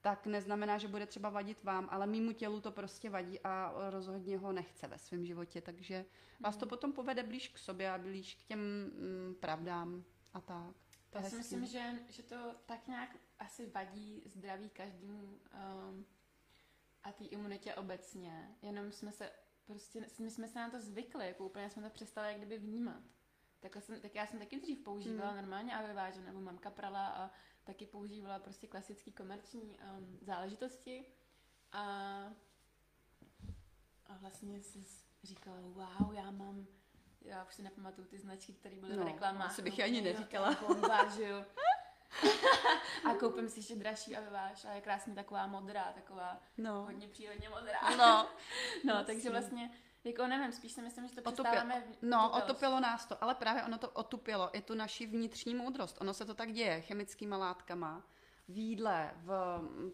tak 0.00 0.26
neznamená, 0.26 0.78
že 0.78 0.88
bude 0.88 1.06
třeba 1.06 1.30
vadit 1.30 1.64
vám, 1.64 1.88
ale 1.90 2.06
mýmu 2.06 2.32
tělu 2.32 2.60
to 2.60 2.70
prostě 2.70 3.10
vadí 3.10 3.40
a 3.40 3.72
rozhodně 3.90 4.38
ho 4.38 4.52
nechce 4.52 4.86
ve 4.86 4.98
svém 4.98 5.24
životě, 5.24 5.60
takže 5.60 6.04
vás 6.40 6.56
to 6.56 6.64
hmm. 6.64 6.70
potom 6.70 6.92
povede 6.92 7.22
blíž 7.22 7.48
k 7.48 7.58
sobě 7.58 7.90
a 7.90 7.98
blíž 7.98 8.34
k 8.34 8.44
těm 8.44 8.60
mm, 8.60 9.34
pravdám 9.40 10.04
a 10.34 10.40
tak. 10.40 10.76
To 11.10 11.18
Já 11.18 11.24
si 11.24 11.36
myslím, 11.36 11.66
že, 11.66 11.82
že 12.08 12.22
to 12.22 12.54
tak 12.66 12.88
nějak 12.88 13.16
asi 13.38 13.66
vadí 13.66 14.22
zdraví 14.26 14.70
každému 14.70 15.22
um, 15.22 16.06
a 17.02 17.12
té 17.12 17.24
imunitě 17.24 17.74
obecně, 17.74 18.56
jenom 18.62 18.92
jsme 18.92 19.12
se 19.12 19.30
prostě, 19.68 20.06
my 20.18 20.30
jsme 20.30 20.48
se 20.48 20.58
na 20.58 20.70
to 20.70 20.80
zvykli, 20.80 21.26
jako 21.26 21.46
úplně 21.46 21.70
jsme 21.70 21.82
to 21.82 21.90
přestali 21.90 22.28
jak 22.28 22.36
kdyby 22.36 22.58
vnímat. 22.58 23.02
Tak, 23.60 23.76
jsem, 23.82 24.00
tak 24.00 24.14
já 24.14 24.26
jsem 24.26 24.38
taky 24.38 24.60
dřív 24.60 24.78
používala 24.78 25.30
hmm. 25.30 25.40
normálně 25.40 25.74
a 25.74 25.86
vyvážu, 25.86 26.22
nebo 26.22 26.40
mamka 26.40 26.70
prala 26.70 27.08
a 27.08 27.30
taky 27.64 27.86
používala 27.86 28.38
prostě 28.38 28.66
klasické 28.66 29.10
komerční 29.10 29.62
um, 29.62 30.18
záležitosti 30.22 31.04
a, 31.72 31.82
a 34.06 34.16
vlastně 34.20 34.62
si 34.62 34.84
říkala, 35.22 35.60
wow, 35.60 36.14
já 36.14 36.30
mám, 36.30 36.66
já 37.20 37.44
už 37.44 37.54
si 37.54 37.62
nepamatuju 37.62 38.06
ty 38.06 38.18
značky, 38.18 38.52
které 38.52 38.76
byly 38.76 38.96
no, 38.96 39.04
v 39.04 39.06
reklamách. 39.06 39.50
Asi 39.50 39.62
bych 39.62 39.78
no, 39.78 39.84
ani 39.84 40.00
neříkala. 40.00 40.56
Vyvážu. 40.74 41.22
a 43.04 43.14
koupím 43.14 43.48
si 43.48 43.58
ještě 43.58 43.76
dražší 43.76 44.16
a 44.16 44.20
vyváž 44.20 44.64
a 44.64 44.72
je 44.72 44.80
krásně 44.80 45.14
taková 45.14 45.46
modrá, 45.46 45.92
taková 45.94 46.40
no. 46.58 46.82
hodně 46.82 47.08
přírodně 47.08 47.48
modrá. 47.48 47.96
No, 47.96 48.28
no 48.84 49.04
takže 49.04 49.30
vlastně 49.30 49.70
jako 50.04 50.26
nevím, 50.26 50.52
spíš 50.52 50.72
si 50.72 50.82
myslím, 50.82 51.08
že 51.08 51.14
to 51.14 51.22
přestáváme... 51.22 51.84
No, 52.02 52.30
otupilo 52.30 52.80
nás 52.80 53.06
to, 53.06 53.24
ale 53.24 53.34
právě 53.34 53.64
ono 53.64 53.78
to 53.78 53.90
otupilo 53.90 54.56
i 54.56 54.62
tu 54.62 54.74
naši 54.74 55.06
vnitřní 55.06 55.54
moudrost. 55.54 56.00
Ono 56.00 56.14
se 56.14 56.24
to 56.24 56.34
tak 56.34 56.52
děje 56.52 56.80
chemickýma 56.80 57.36
látkama, 57.36 58.04
v 58.48 58.58
jídle, 58.58 59.10
v, 59.14 59.28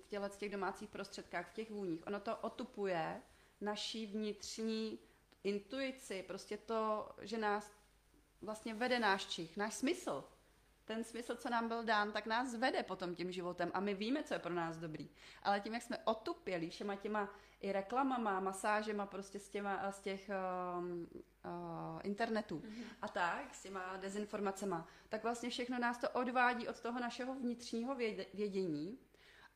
v 0.03 0.09
těle 0.09 0.31
těch 0.31 0.53
domácích 0.53 0.89
prostředkách, 0.89 1.51
v 1.51 1.53
těch 1.55 1.71
vůních. 1.71 2.07
Ono 2.07 2.21
to 2.21 2.37
otupuje 2.37 3.23
naší 3.61 4.07
vnitřní 4.07 4.99
intuici, 5.45 6.23
prostě 6.23 6.57
to, 6.57 7.09
že 7.21 7.39
nás 7.39 7.71
vlastně 8.43 8.75
vede 8.75 8.99
náš 8.99 9.27
čich, 9.27 9.57
náš 9.57 9.75
smysl 9.75 10.25
ten 10.85 11.05
smysl, 11.05 11.37
co 11.37 11.51
nám 11.51 11.69
byl 11.69 11.85
dán, 11.85 12.13
tak 12.13 12.27
nás 12.27 12.55
vede 12.55 12.83
potom 12.83 13.15
tím 13.15 13.33
životem 13.33 13.71
a 13.75 13.81
my 13.81 13.95
víme, 13.95 14.23
co 14.23 14.35
je 14.35 14.39
pro 14.39 14.55
nás 14.55 14.77
dobrý. 14.77 15.11
Ale 15.43 15.61
tím, 15.61 15.75
jak 15.75 15.83
jsme 15.83 15.99
otupěli 16.05 16.71
všema 16.71 16.97
těma 16.97 17.29
i 17.61 17.73
reklamama, 17.73 18.41
masážema 18.41 19.07
prostě 19.07 19.39
z, 19.39 19.49
těma, 19.49 19.93
z 19.93 20.01
těch 20.01 20.31
um, 20.79 21.09
uh, 21.45 22.01
internetů 22.03 22.59
mm-hmm. 22.59 22.85
a 23.03 23.09
tak, 23.09 23.55
s 23.55 23.63
těma 23.63 23.97
dezinformacema, 23.97 24.89
tak 25.09 25.23
vlastně 25.23 25.51
všechno 25.51 25.79
nás 25.79 25.99
to 25.99 26.11
odvádí 26.11 26.69
od 26.69 26.81
toho 26.81 27.01
našeho 27.01 27.35
vnitřního 27.35 27.95
vědění 28.35 28.99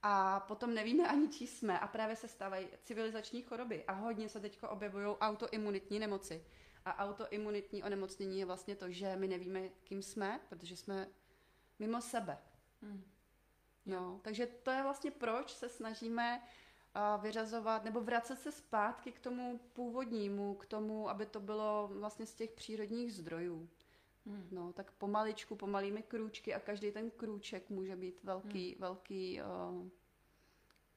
a 0.02 0.40
potom 0.40 0.74
nevíme 0.74 1.08
ani, 1.08 1.28
čí 1.28 1.46
jsme 1.46 1.78
a 1.78 1.88
právě 1.88 2.16
se 2.16 2.28
stávají 2.28 2.68
civilizační 2.82 3.42
choroby 3.42 3.84
a 3.84 3.92
hodně 3.92 4.28
se 4.28 4.40
teď 4.40 4.58
objevují 4.68 5.06
autoimunitní 5.06 5.98
nemoci. 5.98 6.44
A 6.84 7.04
autoimunitní 7.04 7.82
onemocnění 7.82 8.38
je 8.38 8.44
vlastně 8.44 8.76
to, 8.76 8.90
že 8.90 9.16
my 9.16 9.28
nevíme, 9.28 9.68
kým 9.84 10.02
jsme, 10.02 10.40
protože 10.48 10.76
jsme 10.76 11.08
mimo 11.78 12.00
sebe. 12.00 12.38
Hmm. 12.82 13.04
No, 13.86 14.20
takže 14.22 14.46
to 14.46 14.70
je 14.70 14.82
vlastně 14.82 15.10
proč 15.10 15.54
se 15.54 15.68
snažíme 15.68 16.42
uh, 16.96 17.22
vyřazovat 17.22 17.84
nebo 17.84 18.00
vracet 18.00 18.36
se 18.36 18.52
zpátky 18.52 19.12
k 19.12 19.18
tomu 19.18 19.58
původnímu, 19.72 20.54
k 20.54 20.66
tomu, 20.66 21.08
aby 21.08 21.26
to 21.26 21.40
bylo 21.40 21.90
vlastně 21.92 22.26
z 22.26 22.34
těch 22.34 22.52
přírodních 22.52 23.14
zdrojů. 23.14 23.68
Hmm. 24.26 24.48
No, 24.50 24.72
tak 24.72 24.92
pomaličku, 24.92 25.56
pomalými 25.56 26.02
krůčky 26.02 26.54
a 26.54 26.60
každý 26.60 26.92
ten 26.92 27.10
krůček 27.10 27.70
může 27.70 27.96
být 27.96 28.24
velký, 28.24 28.70
hmm. 28.70 28.80
velký 28.80 29.40
uh, 29.42 29.88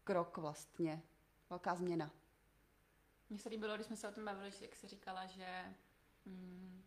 krok 0.03 0.37
vlastně, 0.37 1.03
velká 1.49 1.75
změna. 1.75 2.11
Mně 3.29 3.39
se 3.39 3.49
líbilo, 3.49 3.75
když 3.75 3.87
jsme 3.87 3.95
se 3.95 4.07
o 4.07 4.11
tom 4.11 4.25
bavili, 4.25 4.51
jak 4.61 4.75
jsi 4.75 4.87
říkala, 4.87 5.25
že 5.25 5.75
mm, 6.25 6.83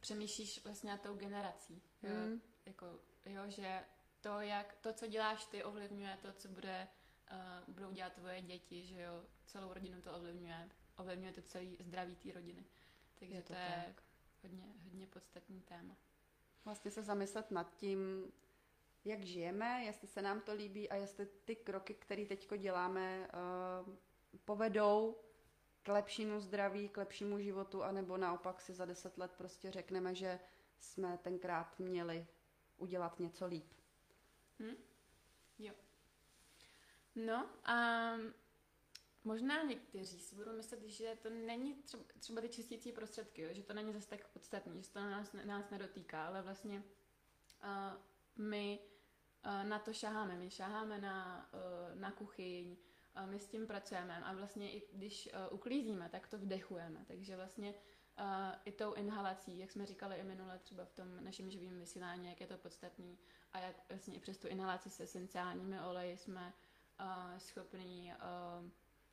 přemýšlíš 0.00 0.64
vlastně 0.64 0.90
na 0.90 0.96
tou 0.96 1.14
generací. 1.14 1.82
Jo? 2.02 2.38
Jako, 2.66 2.86
jo, 3.26 3.42
že 3.46 3.84
to, 4.20 4.40
jak, 4.40 4.74
to, 4.80 4.92
co 4.92 5.06
děláš 5.06 5.44
ty, 5.44 5.64
ovlivňuje 5.64 6.18
to, 6.22 6.32
co 6.32 6.48
bude, 6.48 6.88
uh, 7.32 7.74
budou 7.74 7.90
dělat 7.90 8.12
tvoje 8.12 8.42
děti, 8.42 8.86
že 8.86 9.00
jo, 9.00 9.24
celou 9.46 9.72
rodinu 9.72 10.00
to 10.02 10.12
ovlivňuje, 10.12 10.68
ovlivňuje 10.96 11.32
to 11.32 11.42
celý 11.42 11.76
zdraví 11.80 12.16
té 12.16 12.32
rodiny. 12.32 12.64
Takže 13.14 13.34
je 13.34 13.42
to, 13.42 13.52
to 13.54 13.60
je 13.60 13.84
tak. 13.86 14.02
hodně, 14.42 14.74
hodně 14.84 15.06
podstatný 15.06 15.60
téma. 15.60 15.96
Vlastně 16.64 16.90
se 16.90 17.02
zamyslet 17.02 17.50
nad 17.50 17.76
tím, 17.76 18.32
jak 19.04 19.22
žijeme, 19.22 19.84
jestli 19.84 20.08
se 20.08 20.22
nám 20.22 20.40
to 20.40 20.54
líbí 20.54 20.90
a 20.90 20.94
jestli 20.94 21.26
ty 21.26 21.56
kroky, 21.56 21.94
které 21.94 22.26
teď 22.26 22.48
děláme, 22.58 23.28
uh, 23.86 23.94
povedou 24.44 25.16
k 25.82 25.88
lepšímu 25.88 26.40
zdraví, 26.40 26.88
k 26.88 26.96
lepšímu 26.96 27.38
životu, 27.38 27.82
anebo 27.82 28.16
naopak 28.16 28.60
si 28.60 28.74
za 28.74 28.84
deset 28.84 29.18
let 29.18 29.32
prostě 29.32 29.70
řekneme, 29.70 30.14
že 30.14 30.40
jsme 30.78 31.18
tenkrát 31.18 31.78
měli 31.78 32.26
udělat 32.82 33.18
něco 33.20 33.46
líp. 33.46 33.72
Hmm? 34.58 34.76
Jo. 35.58 35.74
No 37.14 37.50
a 37.64 38.10
možná 39.24 39.62
někteří 39.62 40.18
si 40.18 40.34
budou 40.34 40.56
myslet, 40.56 40.82
že 40.84 41.18
to 41.22 41.30
není 41.30 41.74
třeba, 41.74 42.04
třeba 42.18 42.40
ty 42.40 42.48
čistící 42.48 42.92
prostředky, 42.92 43.42
jo? 43.42 43.48
že 43.52 43.62
to 43.62 43.74
není 43.74 43.92
zase 43.92 44.08
tak 44.08 44.28
podstatný, 44.28 44.82
že 44.82 44.90
to 44.90 45.00
nás, 45.00 45.32
nás 45.44 45.70
nedotýká, 45.70 46.26
ale 46.26 46.42
vlastně 46.42 46.82
uh, 47.64 48.00
my 48.36 48.78
uh, 49.46 49.68
na 49.68 49.78
to 49.78 49.92
šaháme. 49.92 50.36
My 50.36 50.50
šaháme 50.50 50.98
na, 51.00 51.50
uh, 51.54 52.00
na 52.00 52.10
kuchyň, 52.10 52.76
my 53.26 53.40
s 53.40 53.46
tím 53.46 53.66
pracujeme 53.66 54.24
a 54.24 54.32
vlastně 54.32 54.72
i 54.72 54.82
když 54.92 55.28
uh, 55.32 55.54
uklízíme, 55.54 56.08
tak 56.08 56.26
to 56.28 56.38
vdechujeme. 56.38 57.04
Takže 57.08 57.36
vlastně 57.36 57.74
uh, 58.18 58.24
i 58.64 58.72
tou 58.72 58.92
inhalací, 58.92 59.58
jak 59.58 59.70
jsme 59.70 59.86
říkali 59.86 60.16
i 60.16 60.22
minule 60.22 60.58
třeba 60.58 60.84
v 60.84 60.92
tom 60.92 61.24
našem 61.24 61.50
živém 61.50 61.80
vysílání, 61.80 62.28
jak 62.28 62.40
je 62.40 62.46
to 62.46 62.58
podstatný 62.58 63.18
a 63.52 63.58
jak 63.58 63.76
vlastně 63.88 64.14
i 64.14 64.20
přes 64.20 64.38
tu 64.38 64.48
inhalaci 64.48 64.90
s 64.90 65.00
esenciálními 65.00 65.80
oleji 65.80 66.16
jsme 66.16 66.52
uh, 67.00 67.38
schopní 67.38 68.12
uh, 68.14 68.70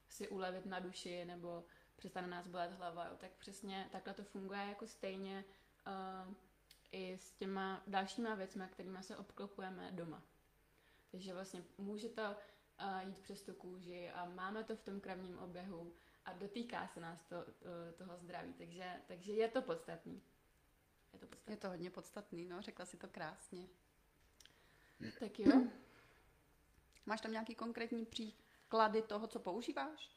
si 0.09 0.27
ulevit 0.27 0.65
na 0.65 0.79
duši 0.79 1.25
nebo 1.25 1.63
přestane 1.95 2.27
nás 2.27 2.47
bolet 2.47 2.71
hlava. 2.71 3.05
Jo. 3.05 3.15
Tak 3.17 3.31
přesně 3.31 3.89
takhle 3.91 4.13
to 4.13 4.23
funguje 4.23 4.59
jako 4.59 4.87
stejně 4.87 5.45
uh, 6.27 6.33
i 6.91 7.13
s 7.13 7.31
těma 7.31 7.83
dalšíma 7.87 8.35
věcmi, 8.35 8.63
kterými 8.71 9.03
se 9.03 9.17
obklopujeme 9.17 9.91
doma. 9.91 10.23
Takže 11.11 11.33
vlastně 11.33 11.63
může 11.77 12.09
to 12.09 12.21
uh, 12.21 13.07
jít 13.07 13.19
přes 13.19 13.41
tu 13.41 13.53
kůži 13.53 14.09
a 14.09 14.25
máme 14.25 14.63
to 14.63 14.75
v 14.75 14.81
tom 14.81 14.99
krevním 14.99 15.39
oběhu 15.39 15.93
a 16.29 16.33
dotýká 16.33 16.87
se 16.87 16.99
nás 16.99 17.23
to, 17.23 17.35
to, 17.45 17.69
toho 17.97 18.17
zdraví, 18.17 18.53
takže, 18.53 19.01
takže 19.07 19.33
je 19.33 19.47
to 19.47 19.61
podstatný. 19.61 20.21
Je 21.13 21.19
to 21.19 21.27
podstatný. 21.27 21.53
Je 21.53 21.57
to 21.57 21.69
hodně 21.69 21.89
podstatný, 21.89 22.45
no, 22.45 22.61
řekla 22.61 22.85
si 22.85 22.97
to 22.97 23.07
krásně. 23.07 23.67
Tak 25.19 25.39
jo. 25.39 25.61
Máš 27.05 27.21
tam 27.21 27.31
nějaký 27.31 27.55
konkrétní 27.55 28.05
příklady 28.05 29.01
toho, 29.01 29.27
co 29.27 29.39
používáš? 29.39 30.11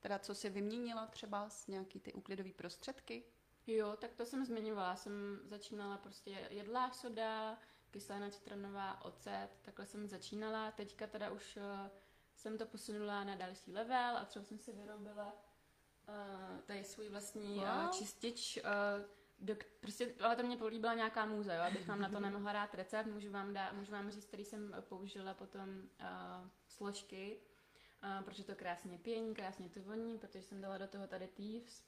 Teda 0.00 0.18
co 0.18 0.34
si 0.34 0.50
vyměnila 0.50 1.06
třeba 1.06 1.50
s 1.50 1.66
nějaký 1.66 2.00
ty 2.00 2.12
úklidové 2.12 2.52
prostředky? 2.52 3.24
Jo, 3.66 3.96
tak 4.00 4.14
to 4.14 4.26
jsem 4.26 4.44
zmiňovala. 4.44 4.96
Jsem 4.96 5.40
začínala 5.44 5.98
prostě 5.98 6.30
jedlá 6.50 6.90
soda, 6.90 7.58
kyselina 7.90 8.30
citronová, 8.30 9.04
ocet, 9.04 9.48
takhle 9.62 9.86
jsem 9.86 10.08
začínala. 10.08 10.70
Teďka 10.70 11.06
teda 11.06 11.30
už 11.30 11.56
uh, 11.56 11.62
jsem 12.34 12.58
to 12.58 12.66
posunula 12.66 13.24
na 13.24 13.34
další 13.34 13.72
level 13.72 14.16
a 14.16 14.24
třeba 14.24 14.44
jsem 14.44 14.58
si 14.58 14.72
vyrobila 14.72 15.45
uh, 16.08 16.60
tady 16.60 16.84
svůj 16.84 17.08
vlastní 17.08 17.54
wow. 17.54 17.64
uh, 17.64 17.90
čistič. 17.90 18.58
Uh, 18.64 19.04
do, 19.38 19.56
prostě, 19.80 20.14
ale 20.20 20.36
to 20.36 20.42
mě 20.42 20.56
políbila 20.56 20.94
nějaká 20.94 21.26
můze, 21.26 21.54
jo, 21.54 21.62
abych 21.62 21.88
vám 21.88 22.00
na 22.00 22.08
to 22.08 22.20
nemohla 22.26 22.52
dát 22.52 22.74
recept, 22.74 23.06
můžu 23.06 23.30
vám, 23.30 23.54
dát, 23.54 23.72
můžu 23.72 23.92
vám 23.92 24.10
říct, 24.10 24.24
který 24.24 24.44
jsem 24.44 24.74
použila 24.80 25.34
potom 25.34 25.68
uh, 25.68 26.48
složky, 26.68 27.40
uh, 28.02 28.24
protože 28.24 28.44
to 28.44 28.54
krásně 28.54 28.98
pění, 28.98 29.34
krásně 29.34 29.68
to 29.68 29.80
voní, 29.80 30.18
protože 30.18 30.42
jsem 30.42 30.60
dala 30.60 30.78
do 30.78 30.86
toho 30.86 31.06
tady 31.06 31.26
Thieves, 31.26 31.84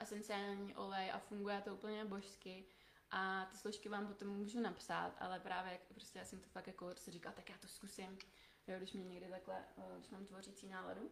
esenciální 0.00 0.76
olej 0.76 1.10
a 1.10 1.18
funguje 1.18 1.60
to 1.60 1.74
úplně 1.74 2.04
božsky. 2.04 2.64
A 3.10 3.48
ty 3.50 3.56
složky 3.56 3.88
vám 3.88 4.06
potom 4.06 4.28
můžu 4.28 4.60
napsat, 4.60 5.14
ale 5.18 5.40
právě 5.40 5.72
jak, 5.72 5.80
prostě 5.80 6.18
já 6.18 6.24
jsem 6.24 6.40
to 6.40 6.48
fakt 6.48 6.66
jako 6.66 6.94
si 6.94 7.10
říkala, 7.10 7.34
tak 7.34 7.50
já 7.50 7.58
to 7.58 7.68
zkusím, 7.68 8.18
jo, 8.66 8.78
když 8.78 8.92
mě 8.92 9.04
někdy 9.04 9.30
takhle, 9.30 9.64
uh, 9.76 9.96
když 9.96 10.10
mám 10.10 10.26
tvořící 10.26 10.68
náladu. 10.68 11.10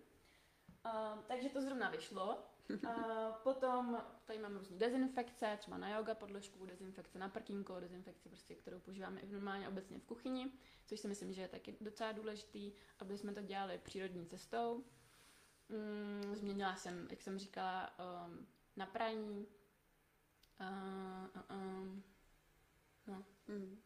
Uh, 0.89 1.23
takže 1.27 1.49
to 1.49 1.63
zrovna 1.63 1.91
vyšlo. 1.91 2.39
Uh, 2.85 2.91
potom 3.43 4.03
tady 4.25 4.39
mám 4.39 4.57
různé 4.57 4.77
dezinfekce, 4.77 5.57
třeba 5.59 5.79
na 5.79 5.97
yoga 5.97 6.15
podložku, 6.15 6.67
dezinfekce 6.67 7.19
na 7.19 7.29
prkínko, 7.29 7.81
dezinfekce, 7.81 8.29
prostě, 8.29 8.55
kterou 8.55 8.79
používáme 8.81 9.21
i 9.21 9.33
normálně 9.33 9.69
obecně 9.69 9.99
v 9.99 10.05
kuchyni, 10.05 10.53
což 10.87 11.01
si 11.01 11.09
myslím, 11.09 11.33
že 11.33 11.43
je 11.43 11.49
taky 11.49 11.77
docela 11.81 12.13
důležitý, 12.13 12.73
aby 12.99 13.19
jsme 13.19 13.35
to 13.35 13.43
dělali 13.43 13.79
přírodní 13.79 14.27
cestou. 14.27 14.85
Mm, 15.69 16.37
změnila 16.37 16.77
jsem, 16.77 17.07
jak 17.11 17.23
jsem 17.23 17.39
říkala, 17.39 17.95
um, 18.27 18.47
na 18.77 18.87
praní. 18.87 19.47
Uh, 20.61 21.43
uh, 21.51 21.57
um, 21.57 22.03
no. 23.07 23.25
Mm. 23.49 23.81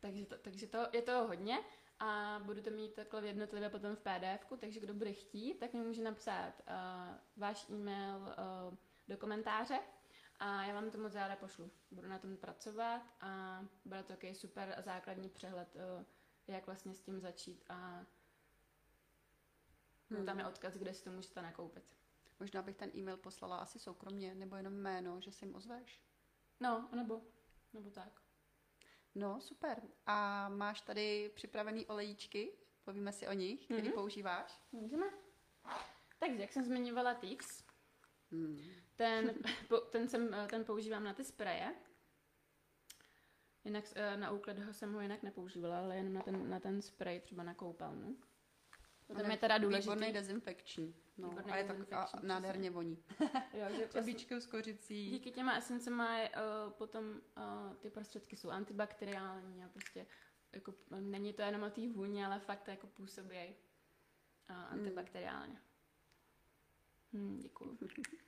Takže, 0.00 0.26
to, 0.26 0.38
takže 0.38 0.66
to, 0.66 0.78
je 0.92 1.02
to 1.02 1.26
hodně 1.26 1.58
a 2.00 2.40
budu 2.44 2.62
to 2.62 2.70
mít 2.70 2.94
takhle 2.94 3.26
jednotlivě 3.26 3.70
potom 3.70 3.96
v 3.96 4.00
pdf 4.00 4.52
takže 4.58 4.80
kdo 4.80 4.94
bude 4.94 5.12
chtít, 5.12 5.54
tak 5.54 5.72
mi 5.72 5.80
může 5.80 6.02
napsat 6.02 6.52
uh, 6.60 7.14
váš 7.36 7.68
e-mail 7.68 8.16
uh, 8.16 8.76
do 9.08 9.16
komentáře 9.16 9.80
a 10.38 10.64
já 10.64 10.74
vám 10.74 10.90
to 10.90 10.98
moc 10.98 11.14
ráda 11.14 11.36
pošlu. 11.36 11.70
Budu 11.90 12.08
na 12.08 12.18
tom 12.18 12.36
pracovat 12.36 13.02
a 13.20 13.62
bude 13.84 14.02
to 14.02 14.08
takový 14.08 14.34
super 14.34 14.74
základní 14.84 15.28
přehled, 15.28 15.76
uh, 15.76 16.04
jak 16.46 16.66
vlastně 16.66 16.94
s 16.94 17.00
tím 17.00 17.20
začít 17.20 17.64
a 17.68 18.06
hmm. 20.10 20.26
tam 20.26 20.38
je 20.38 20.46
odkaz, 20.46 20.74
kde 20.74 20.94
si 20.94 21.04
to 21.04 21.10
můžete 21.10 21.42
nakoupit. 21.42 21.96
Možná 22.40 22.62
bych 22.62 22.76
ten 22.76 22.90
e-mail 22.96 23.16
poslala 23.16 23.56
asi 23.56 23.78
soukromně, 23.78 24.34
nebo 24.34 24.56
jenom 24.56 24.74
jméno, 24.74 25.20
že 25.20 25.32
si 25.32 25.44
jim 25.44 25.54
ozveš. 25.54 26.02
No, 26.60 26.88
nebo, 26.92 27.22
nebo 27.72 27.90
tak. 27.90 28.19
No, 29.14 29.40
super. 29.40 29.82
A 30.06 30.48
máš 30.48 30.80
tady 30.80 31.30
připravený 31.34 31.86
olejíčky? 31.86 32.52
Povíme 32.84 33.12
si 33.12 33.28
o 33.28 33.32
nich, 33.32 33.64
který 33.64 33.88
mm-hmm. 33.88 33.94
používáš? 33.94 34.60
Můžeme. 34.72 35.06
Takže, 36.18 36.40
jak 36.40 36.52
jsem 36.52 36.64
zmiňovala 36.64 37.14
Tix, 37.14 37.64
hmm. 38.30 38.58
ten, 38.96 39.34
po, 39.68 39.76
ten, 39.76 40.08
jsem, 40.08 40.36
ten 40.50 40.64
používám 40.64 41.04
na 41.04 41.14
ty 41.14 41.24
spreje. 41.24 41.74
Jinak 43.64 43.84
eh, 43.94 44.16
na 44.16 44.30
úklad 44.30 44.58
ho 44.58 44.72
jsem 44.72 44.92
ho 44.92 45.00
jinak 45.00 45.22
nepoužívala, 45.22 45.78
ale 45.78 45.96
jen 45.96 46.12
na 46.12 46.22
ten, 46.22 46.50
na 46.50 46.60
ten 46.60 46.82
sprej, 46.82 47.20
třeba 47.20 47.42
na 47.42 47.54
koupelnu. 47.54 48.16
To 49.06 49.30
je 49.30 49.36
teda 49.36 49.58
důležitý. 49.58 49.90
Výborný 49.90 50.12
dezinfekční. 50.12 50.94
No, 51.20 51.28
Výborný 51.28 51.52
a 51.52 51.56
je 51.56 51.64
tak 51.64 51.92
a 51.92 52.10
nádherně 52.22 52.70
voní. 52.70 53.04
jo, 53.54 53.66
že 53.70 54.40
s 54.40 54.46
kořicí. 54.46 55.10
Díky 55.10 55.30
těma 55.30 55.56
esencema 55.56 56.18
je, 56.18 56.30
uh, 56.30 56.72
potom 56.72 57.04
uh, 57.10 57.74
ty 57.76 57.90
prostředky 57.90 58.36
jsou 58.36 58.50
antibakteriální 58.50 59.64
a 59.64 59.68
prostě 59.68 60.06
jako, 60.52 60.74
není 61.00 61.32
to 61.32 61.42
jenom 61.42 61.62
o 61.62 61.70
té 61.70 61.88
vůni, 61.88 62.24
ale 62.24 62.40
fakt 62.40 62.68
jako 62.68 62.86
působí 62.86 63.54
uh, 64.50 64.56
antibakteriálně. 64.56 65.60
Hmm, 67.12 67.38
děkuju. 67.38 67.78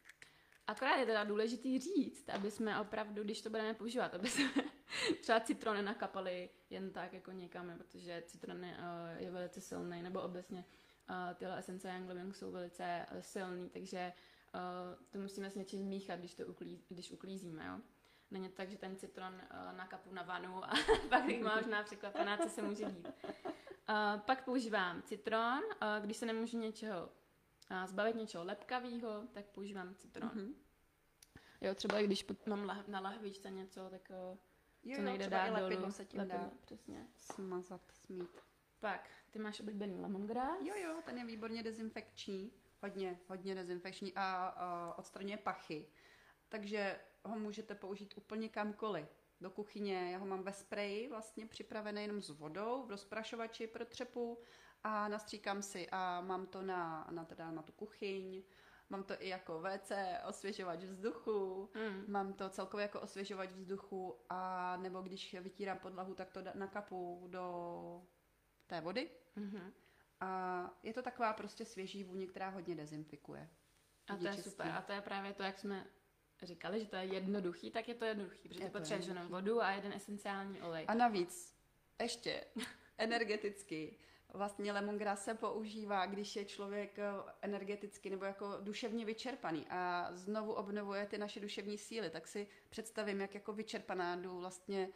Akorát 0.66 0.96
je 0.96 1.06
teda 1.06 1.24
důležitý 1.24 1.80
říct, 1.80 2.28
aby 2.28 2.50
jsme 2.50 2.80
opravdu, 2.80 3.22
když 3.22 3.42
to 3.42 3.50
budeme 3.50 3.74
používat, 3.74 4.14
aby 4.14 4.28
jsme 4.28 4.50
třeba 5.20 5.40
citrony 5.40 5.82
nakapali 5.82 6.50
jen 6.70 6.90
tak 6.90 7.12
jako 7.12 7.32
někam, 7.32 7.78
protože 7.78 8.22
citron 8.26 8.64
je, 8.64 8.76
uh, 8.76 9.22
je 9.22 9.30
velice 9.30 9.60
silný, 9.60 10.02
nebo 10.02 10.20
obecně 10.20 10.58
uh, 10.58 10.91
tyhle 11.34 11.58
esence 11.58 11.92
Young 11.92 12.34
jsou 12.36 12.52
velice 12.52 13.06
uh, 13.12 13.20
silný, 13.20 13.70
takže 13.70 14.12
uh, 14.54 15.04
to 15.10 15.18
musíme 15.18 15.50
s 15.50 15.54
něčím 15.54 15.86
míchat, 15.86 16.18
když 16.18 16.34
to 16.34 16.46
uklí, 16.46 16.84
když 16.88 17.10
uklízíme, 17.10 17.66
jo. 17.66 17.80
Není 18.30 18.48
to 18.48 18.54
tak, 18.54 18.70
že 18.70 18.78
ten 18.78 18.96
citron 18.96 19.34
uh, 19.34 19.76
nakapu 19.76 20.14
na 20.14 20.22
vanu 20.22 20.64
a 20.64 20.72
pak 21.08 21.28
jich 21.28 21.42
má 21.42 21.56
možná 21.56 21.82
překvapená, 21.82 22.36
co 22.36 22.48
se 22.48 22.62
může 22.62 22.84
dít. 22.84 23.08
Uh, 23.88 24.20
pak 24.20 24.44
používám 24.44 25.02
citron, 25.02 25.60
uh, 25.82 26.04
když 26.04 26.16
se 26.16 26.26
nemůžu 26.26 26.58
něčeho 26.58 27.08
zbavit 27.86 28.16
něčeho 28.16 28.44
lepkavého, 28.44 29.22
tak 29.32 29.44
používám 29.46 29.94
citron. 29.94 30.30
Mm-hmm. 30.30 30.54
Jo, 31.60 31.74
třeba 31.74 31.98
i 31.98 32.04
když 32.06 32.26
mám 32.46 32.66
lah- 32.66 32.88
na 32.88 33.00
lahvičce 33.00 33.50
něco, 33.50 33.90
tak 33.90 34.10
jo, 34.82 34.96
co 34.96 35.02
nejde 35.02 35.28
dát 35.28 35.58
dolů. 35.58 35.90
se 35.90 36.04
tím 36.04 36.20
lepidlo, 36.20 36.44
dá. 36.44 36.50
přesně. 36.60 37.06
Smazat, 37.16 37.80
smít. 37.92 38.40
Pak, 38.82 39.10
ty 39.30 39.38
máš 39.38 39.60
oblíbený 39.60 40.00
lemongrass? 40.00 40.62
Jo, 40.62 40.74
jo, 40.76 41.02
ten 41.04 41.18
je 41.18 41.24
výborně 41.24 41.62
dezinfekční. 41.62 42.52
Hodně, 42.82 43.20
hodně 43.28 43.54
dezinfekční 43.54 44.12
a, 44.14 44.46
a 44.56 44.94
odstraňuje 44.98 45.36
pachy. 45.36 45.86
Takže 46.48 47.00
ho 47.24 47.38
můžete 47.38 47.74
použít 47.74 48.14
úplně 48.16 48.48
kamkoliv. 48.48 49.08
Do 49.40 49.50
kuchyně, 49.50 50.12
já 50.12 50.18
ho 50.18 50.26
mám 50.26 50.42
ve 50.42 50.52
spreji 50.52 51.08
vlastně 51.08 51.46
připravený 51.46 52.02
jenom 52.02 52.22
s 52.22 52.30
vodou, 52.30 52.86
v 52.86 52.90
rozprašovači 52.90 53.66
pro 53.66 53.84
třepu 53.84 54.38
a 54.84 55.08
nastříkám 55.08 55.62
si 55.62 55.88
a 55.90 56.20
mám 56.20 56.46
to 56.46 56.62
na, 56.62 57.08
na, 57.10 57.24
teda 57.24 57.50
na 57.50 57.62
tu 57.62 57.72
kuchyň, 57.72 58.42
mám 58.90 59.04
to 59.04 59.14
i 59.18 59.28
jako 59.28 59.60
WC, 59.60 59.92
osvěžovač 60.28 60.84
vzduchu, 60.84 61.70
mm. 61.74 62.04
mám 62.08 62.32
to 62.32 62.48
celkově 62.48 62.82
jako 62.82 63.00
osvěžovač 63.00 63.52
vzduchu 63.52 64.16
a 64.28 64.76
nebo 64.76 65.02
když 65.02 65.36
vytírám 65.40 65.78
podlahu, 65.78 66.14
tak 66.14 66.30
to 66.30 66.40
nakapu 66.54 67.26
do 67.30 68.02
té 68.72 68.80
vody. 68.80 69.10
Mm-hmm. 69.36 69.72
A 70.20 70.70
je 70.82 70.92
to 70.92 71.02
taková 71.02 71.32
prostě 71.32 71.64
svěží 71.64 72.04
vůně, 72.04 72.26
která 72.26 72.48
hodně 72.48 72.74
dezinfikuje. 72.74 73.48
A 74.08 74.16
to 74.16 74.26
je 74.26 74.34
čistý. 74.34 74.50
super. 74.50 74.66
A 74.66 74.82
to 74.82 74.92
je 74.92 75.00
právě 75.00 75.32
to, 75.32 75.42
jak 75.42 75.58
jsme 75.58 75.86
říkali, 76.42 76.80
že 76.80 76.86
to 76.86 76.96
je 76.96 77.04
jednoduchý, 77.04 77.70
tak 77.70 77.88
je 77.88 77.94
to 77.94 78.04
jednoduchý, 78.04 78.48
protože 78.48 78.60
je 78.60 78.70
to 78.70 78.78
potřebuješ 78.78 79.06
jenom 79.06 79.28
vodu 79.28 79.62
a 79.62 79.70
jeden 79.70 79.92
esenciální 79.92 80.62
olej. 80.62 80.84
A 80.88 80.94
navíc, 80.94 81.56
ještě 82.00 82.44
energeticky, 82.98 83.98
vlastně 84.34 84.72
lemongrass 84.72 85.24
se 85.24 85.34
používá, 85.34 86.06
když 86.06 86.36
je 86.36 86.44
člověk 86.44 86.98
eh, 86.98 87.32
energeticky 87.42 88.10
nebo 88.10 88.24
jako 88.24 88.56
duševně 88.60 89.04
vyčerpaný 89.04 89.66
a 89.70 90.08
znovu 90.12 90.52
obnovuje 90.52 91.06
ty 91.06 91.18
naše 91.18 91.40
duševní 91.40 91.78
síly, 91.78 92.10
tak 92.10 92.28
si 92.28 92.46
představím, 92.68 93.20
jak 93.20 93.34
jako 93.34 93.52
vyčerpaná 93.52 94.16
jdu 94.16 94.38
vlastně 94.38 94.88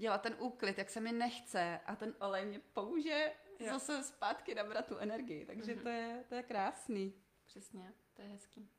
dělat 0.00 0.22
ten 0.22 0.36
úklid, 0.38 0.78
jak 0.78 0.90
se 0.90 1.00
mi 1.00 1.12
nechce 1.12 1.80
a 1.86 1.96
ten 1.96 2.14
olej 2.18 2.46
mě 2.46 2.60
použe 2.72 3.32
jo. 3.58 3.72
zase 3.72 4.02
zpátky 4.02 4.54
nabrat 4.54 4.86
tu 4.86 4.98
energii, 4.98 5.46
takže 5.46 5.74
mm-hmm. 5.74 5.82
to, 5.82 5.88
je, 5.88 6.24
to 6.28 6.34
je 6.34 6.42
krásný. 6.42 7.14
Přesně, 7.46 7.94
to 8.14 8.22
je 8.22 8.28
hezký. 8.28 8.70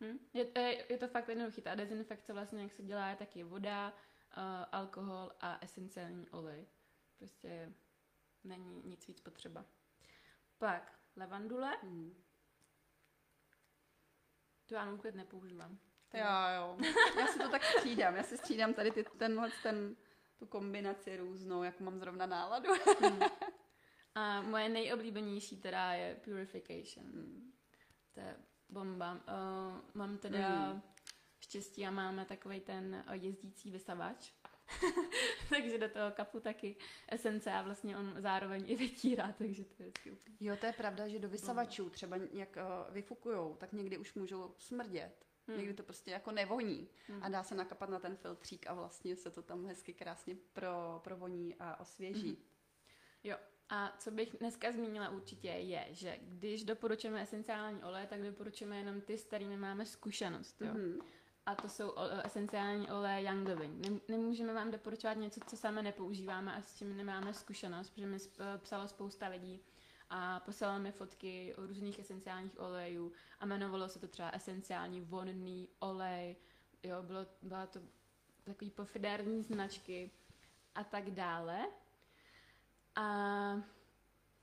Hm? 0.00 0.18
Je, 0.32 0.60
je, 0.60 0.86
je 0.92 0.98
to 0.98 1.08
fakt 1.08 1.28
jednoduchý. 1.28 1.62
Ta 1.62 1.74
dezinfekce 1.74 2.32
vlastně, 2.32 2.62
jak 2.62 2.72
se 2.72 2.82
dělá, 2.82 3.08
je 3.08 3.16
taky 3.16 3.42
voda, 3.42 3.88
uh, 3.88 4.42
alkohol 4.72 5.32
a 5.40 5.58
esenciální 5.60 6.28
olej. 6.28 6.66
Prostě 7.18 7.72
není 8.44 8.82
nic 8.84 9.06
víc 9.06 9.20
potřeba. 9.20 9.64
Pak 10.58 10.98
levandule. 11.16 11.76
Hmm. 11.82 12.24
Tu 14.66 14.74
já 14.74 14.92
úklid 14.92 15.14
nepoužívám. 15.14 15.78
Já 16.12 16.54
jo. 16.54 16.78
Já 17.18 17.26
si 17.26 17.38
to 17.38 17.48
tak 17.48 17.64
střídám. 17.64 18.16
Já 18.16 18.22
si 18.22 18.38
střídám 18.38 18.74
tady 18.74 18.90
ty, 18.90 19.04
tenhle 19.18 19.50
ten 19.62 19.96
tu 20.38 20.46
kombinaci 20.46 21.16
různou, 21.16 21.62
jak 21.62 21.80
mám 21.80 21.98
zrovna 21.98 22.26
náladu. 22.26 22.68
hmm. 23.00 23.20
A 24.14 24.40
moje 24.40 24.68
nejoblíbenější 24.68 25.56
teda 25.56 25.92
je 25.92 26.14
Purification. 26.24 27.06
Hmm. 27.06 27.52
To 28.12 28.20
je 28.20 28.36
bomba. 28.68 29.12
Uh, 29.14 29.80
mám 29.94 30.18
teda 30.18 30.48
hmm. 30.48 30.82
štěstí 31.40 31.86
a 31.86 31.90
máme 31.90 32.24
takový 32.24 32.60
ten 32.60 33.04
jezdící 33.12 33.70
vysavač. 33.70 34.32
takže 35.50 35.78
do 35.78 35.88
toho 35.88 36.10
kapu 36.10 36.40
taky 36.40 36.76
esence 37.08 37.52
a 37.52 37.62
vlastně 37.62 37.96
on 37.96 38.14
zároveň 38.18 38.64
i 38.66 38.76
vytírá, 38.76 39.34
takže 39.38 39.64
to 39.64 39.82
je 39.82 39.92
super. 40.02 40.34
Jo, 40.40 40.56
to 40.56 40.66
je 40.66 40.72
pravda, 40.72 41.08
že 41.08 41.18
do 41.18 41.28
vysavačů 41.28 41.90
třeba 41.90 42.16
jak 42.32 42.56
uh, 42.56 42.94
vyfukujou, 42.94 43.56
tak 43.56 43.72
někdy 43.72 43.98
už 43.98 44.14
můžou 44.14 44.54
smrdět. 44.58 45.25
Hmm. 45.48 45.58
Někdy 45.58 45.74
to 45.74 45.82
prostě 45.82 46.10
jako 46.10 46.32
nevoní 46.32 46.88
hmm. 47.08 47.22
a 47.22 47.28
dá 47.28 47.42
se 47.42 47.54
nakapat 47.54 47.88
na 47.88 47.98
ten 47.98 48.16
filtřík 48.16 48.66
a 48.66 48.74
vlastně 48.74 49.16
se 49.16 49.30
to 49.30 49.42
tam 49.42 49.66
hezky 49.66 49.94
krásně 49.94 50.36
pro, 50.52 51.00
provoní 51.04 51.54
a 51.58 51.80
osvěží. 51.80 52.28
Hmm. 52.28 52.44
Jo, 53.24 53.36
a 53.68 53.94
co 53.98 54.10
bych 54.10 54.36
dneska 54.38 54.72
zmínila 54.72 55.08
určitě 55.08 55.48
je, 55.48 55.86
že 55.90 56.18
když 56.22 56.64
doporučujeme 56.64 57.22
esenciální 57.22 57.82
oleje, 57.82 58.06
tak 58.06 58.22
doporučujeme 58.22 58.78
jenom 58.78 59.00
ty, 59.00 59.18
s 59.18 59.24
kterými 59.24 59.56
máme 59.56 59.86
zkušenost. 59.86 60.62
Jo? 60.62 60.74
Mm-hmm. 60.74 61.02
A 61.46 61.54
to 61.54 61.68
jsou 61.68 61.94
esenciální 62.24 62.90
oleje 62.90 63.26
Young 63.26 63.48
Living. 63.48 64.08
Nemůžeme 64.08 64.54
vám 64.54 64.70
doporučovat 64.70 65.16
něco, 65.16 65.40
co 65.46 65.56
sami 65.56 65.82
nepoužíváme 65.82 66.54
a 66.54 66.62
s 66.62 66.76
čím 66.76 66.96
nemáme 66.96 67.34
zkušenost, 67.34 67.90
protože 67.90 68.06
mi 68.06 68.18
psalo 68.58 68.88
spousta 68.88 69.28
lidí, 69.28 69.60
a 70.10 70.40
poslala 70.40 70.78
mi 70.78 70.92
fotky 70.92 71.54
o 71.54 71.66
různých 71.66 71.98
esenciálních 71.98 72.60
olejů 72.60 73.12
a 73.40 73.46
jmenovalo 73.46 73.88
se 73.88 73.98
to 73.98 74.08
třeba 74.08 74.30
esenciální 74.30 75.00
vonný 75.00 75.68
olej, 75.78 76.36
jo, 76.82 77.02
bylo, 77.02 77.26
byla 77.42 77.66
to 77.66 77.80
takový 78.44 78.70
pofidérní 78.70 79.42
značky 79.42 80.10
a 80.74 80.84
tak 80.84 81.10
dále. 81.10 81.66
A 82.94 83.60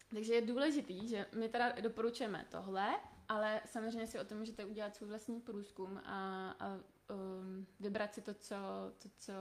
takže 0.10 0.34
je 0.34 0.42
důležitý, 0.42 1.08
že 1.08 1.26
my 1.36 1.50
teda 1.50 1.72
doporučujeme 1.72 2.46
tohle 2.50 3.00
Ale 3.28 3.62
samozřejmě 3.66 4.08
si 4.08 4.20
o 4.20 4.26
tom 4.26 4.38
můžete 4.38 4.66
udělat 4.66 4.96
svůj 4.96 5.10
vlastní 5.10 5.42
průzkum 5.42 5.98
a, 5.98 6.50
a 6.60 6.80
um, 7.10 7.68
vybrat 7.80 8.14
si 8.14 8.22
to, 8.22 8.34
co, 8.34 8.56
to, 8.98 9.10
co 9.18 9.34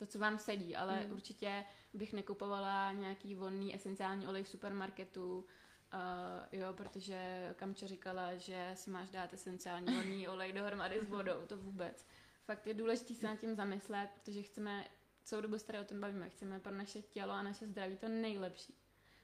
to, 0.00 0.06
co 0.06 0.18
vám 0.18 0.38
sedí, 0.38 0.76
ale 0.76 1.00
mm. 1.00 1.12
určitě 1.12 1.64
bych 1.94 2.12
nekupovala 2.12 2.92
nějaký 2.92 3.34
vonný 3.34 3.74
esenciální 3.74 4.26
olej 4.26 4.42
v 4.42 4.48
supermarketu, 4.48 5.38
uh, 5.38 6.60
jo, 6.60 6.72
protože 6.72 7.50
Kamča 7.56 7.86
říkala, 7.86 8.36
že 8.36 8.70
si 8.74 8.90
máš 8.90 9.10
dát 9.10 9.32
esenciální 9.32 9.94
vonný 9.94 10.28
olej 10.34 10.52
dohromady 10.52 11.00
s 11.00 11.08
vodou, 11.08 11.46
to 11.46 11.56
vůbec. 11.56 12.06
Fakt 12.44 12.66
je 12.66 12.74
důležité 12.74 13.14
se 13.14 13.26
nad 13.26 13.40
tím 13.40 13.54
zamyslet, 13.54 14.10
protože 14.14 14.42
chceme, 14.42 14.88
celou 15.24 15.42
dobu 15.42 15.58
se 15.58 15.66
tady 15.66 15.78
o 15.78 15.84
tom 15.84 16.00
bavíme, 16.00 16.30
chceme 16.30 16.60
pro 16.60 16.74
naše 16.74 17.02
tělo 17.02 17.32
a 17.32 17.42
naše 17.42 17.66
zdraví 17.66 17.96
to 17.96 18.08
nejlepší. 18.08 18.74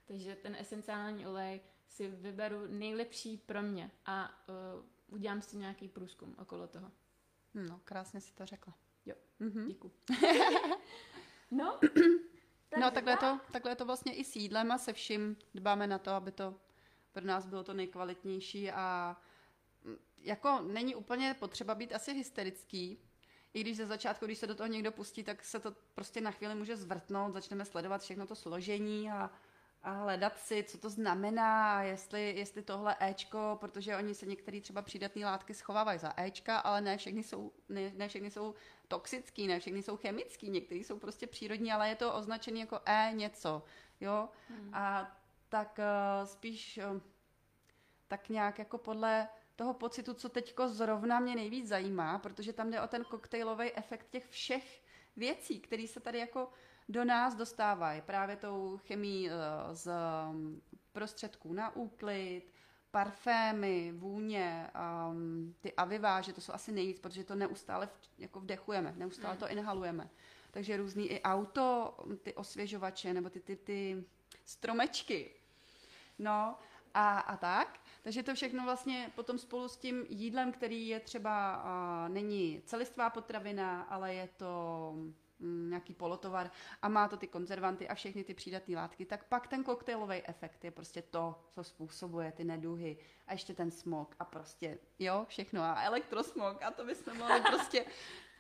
Takže 0.05 0.37
ten 0.37 0.55
esenciální 0.55 1.27
olej 1.27 1.61
si 1.89 2.09
vyberu 2.09 2.67
nejlepší 2.67 3.37
pro 3.37 3.63
mě 3.63 3.91
a 4.07 4.31
uh, 4.49 5.15
udělám 5.15 5.43
si 5.43 5.57
nějaký 5.57 5.89
průzkum 5.89 6.35
okolo 6.39 6.67
toho. 6.67 6.93
No, 7.55 7.81
krásně 7.85 8.21
si 8.21 8.35
to 8.35 8.47
řekla. 8.47 8.86
Jo, 9.07 9.15
mm-hmm. 9.41 9.67
děkuji. 9.67 9.93
no, 11.51 11.81
no 12.81 12.91
takhle, 12.91 13.17
to, 13.17 13.41
takhle 13.53 13.77
to 13.77 13.85
vlastně 13.85 14.15
i 14.15 14.25
s 14.25 14.37
jídlem 14.37 14.73
a 14.73 14.79
se 14.79 14.93
vším 14.93 15.37
dbáme 15.55 15.87
na 15.87 15.99
to, 15.99 16.11
aby 16.11 16.33
to 16.33 16.55
pro 17.13 17.25
nás 17.25 17.47
bylo 17.47 17.65
to 17.65 17.75
nejkvalitnější 17.75 18.71
a 18.71 19.17
mm, 19.85 19.97
jako 20.19 20.61
není 20.61 20.95
úplně 20.95 21.37
potřeba 21.39 21.75
být 21.75 21.95
asi 21.95 22.15
hysterický, 22.15 22.99
i 23.55 23.61
když 23.61 23.77
ze 23.77 23.87
začátku, 23.87 24.27
když 24.27 24.39
se 24.39 24.47
do 24.47 24.55
toho 24.55 24.67
někdo 24.67 24.93
pustí, 24.93 25.25
tak 25.25 25.45
se 25.45 25.61
to 25.61 25.77
prostě 25.95 26.21
na 26.21 26.31
chvíli 26.31 26.55
může 26.55 26.77
zvrtnout, 26.77 27.33
začneme 27.33 27.65
sledovat 27.65 28.03
všechno 28.03 28.27
to 28.27 28.35
složení 28.35 29.11
a 29.11 29.31
a 29.87 29.91
hledat 29.91 30.39
si, 30.39 30.63
co 30.63 30.79
to 30.79 30.91
znamená, 30.91 31.83
jestli, 31.83 32.37
jestli 32.37 32.63
tohle 32.63 32.97
Ečko, 33.01 33.57
protože 33.61 33.97
oni 33.97 34.15
se 34.15 34.27
některé 34.27 34.61
třeba 34.61 34.83
přídatné 34.83 35.25
látky 35.25 35.55
schovávají 35.55 35.99
za 35.99 36.13
Ečka, 36.17 36.59
ale 36.59 36.81
ne 36.81 36.97
všechny 36.97 37.23
jsou, 37.23 37.53
ne, 37.69 37.93
ne 37.95 38.09
všechny 38.09 38.31
jsou 38.31 38.55
toxický, 38.89 39.47
ne 39.47 39.61
všechny 39.61 39.83
jsou 39.83 39.97
chemický, 39.97 40.51
některé 40.51 40.81
jsou 40.81 40.99
prostě 40.99 41.27
přírodní, 41.27 41.73
ale 41.73 41.89
je 41.89 41.95
to 41.95 42.15
označené 42.15 42.59
jako 42.59 42.81
E 42.87 43.13
něco, 43.15 43.63
jo, 44.01 44.29
hmm. 44.49 44.71
a 44.75 45.17
tak 45.49 45.79
uh, 45.79 46.27
spíš 46.27 46.81
uh, 46.93 47.01
tak 48.09 48.29
nějak 48.29 48.59
jako 48.59 48.79
podle 48.79 49.29
toho 49.57 49.75
pocitu, 49.75 50.15
co 50.15 50.29
teďko 50.29 50.69
zrovna 50.69 51.21
mě 51.21 51.35
nejvíc 51.35 51.69
zajímá, 51.69 52.19
protože 52.19 52.53
tam 52.53 52.71
jde 52.71 52.81
o 52.81 52.87
ten 52.87 53.05
koktejlový 53.05 53.73
efekt 53.77 54.11
těch 54.11 54.27
všech 54.29 54.83
věcí, 55.17 55.61
které 55.61 55.87
se 55.89 56.01
tady 56.01 56.19
jako 56.19 56.49
do 56.89 57.05
nás 57.05 57.35
dostávají 57.35 58.03
právě 58.03 58.37
tou 58.37 58.81
chemí 58.87 59.31
eh, 59.31 59.33
z 59.73 59.93
mm, 60.31 60.63
prostředků 60.93 61.53
na 61.53 61.77
úklid, 61.77 62.43
parfémy, 62.91 63.93
vůně, 63.93 64.71
um, 65.11 65.55
ty 65.61 65.73
aviváže, 65.73 66.33
to 66.33 66.41
jsou 66.41 66.53
asi 66.53 66.73
nejvíc, 66.73 67.01
protože 67.01 67.25
to 67.25 67.35
neustále 67.35 67.87
v, 67.87 67.93
jako 68.19 68.41
vdechujeme, 68.41 68.95
neustále 68.97 69.35
mm. 69.35 69.41
to 69.41 69.49
inhalujeme. 69.49 70.11
Takže 70.51 70.77
různý 70.77 71.11
i 71.11 71.23
auto, 71.23 71.95
ty 72.23 72.35
osvěžovače, 72.35 73.15
nebo 73.15 73.31
ty, 73.31 73.41
ty, 73.41 73.57
ty 73.57 74.05
stromečky. 74.45 75.31
No 76.19 76.59
a, 76.95 77.19
a 77.19 77.37
tak. 77.37 77.81
Takže 78.03 78.23
to 78.23 78.35
všechno 78.35 78.65
vlastně 78.65 79.13
potom 79.15 79.39
spolu 79.39 79.69
s 79.69 79.77
tím 79.77 80.07
jídlem, 80.09 80.53
který 80.53 80.89
je 80.89 81.01
třeba, 81.01 81.65
uh, 81.65 82.15
není 82.15 82.63
celistvá 82.67 83.11
potravina, 83.11 83.83
ale 83.83 84.15
je 84.15 84.29
to 84.37 84.93
Mm, 84.95 85.15
nějaký 85.41 85.95
polotovar 85.95 86.51
a 86.83 86.89
má 86.89 87.09
to 87.09 87.17
ty 87.17 87.27
konzervanty 87.27 87.89
a 87.89 87.95
všechny 87.95 88.25
ty 88.25 88.35
přídatné 88.35 88.77
látky, 88.77 89.05
tak 89.05 89.25
pak 89.25 89.47
ten 89.47 89.65
koktejlový 89.65 90.23
efekt 90.29 90.65
je 90.65 90.71
prostě 90.71 91.03
to, 91.03 91.43
co 91.51 91.65
způsobuje 91.65 92.33
ty 92.33 92.45
neduhy 92.45 92.97
a 93.27 93.33
ještě 93.33 93.55
ten 93.55 93.71
smog 93.71 94.15
a 94.19 94.25
prostě, 94.25 94.79
jo, 94.99 95.25
všechno 95.29 95.63
a 95.63 95.83
elektrosmog 95.83 96.63
a 96.63 96.71
to 96.71 96.85
bychom 96.85 97.19
mohli 97.19 97.41
prostě 97.51 97.85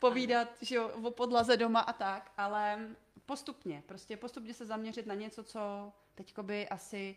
povídat, 0.00 0.48
že 0.61 0.76
jo, 0.76 0.88
o 1.02 1.11
podlaze 1.11 1.56
doma 1.56 1.80
a 1.80 1.92
tak, 1.92 2.32
ale 2.37 2.88
postupně, 3.26 3.82
prostě 3.87 4.16
postupně 4.16 4.54
se 4.54 4.66
zaměřit 4.66 5.06
na 5.06 5.14
něco, 5.14 5.44
co 5.44 5.92
teďko 6.14 6.42
by 6.42 6.68
asi 6.68 7.16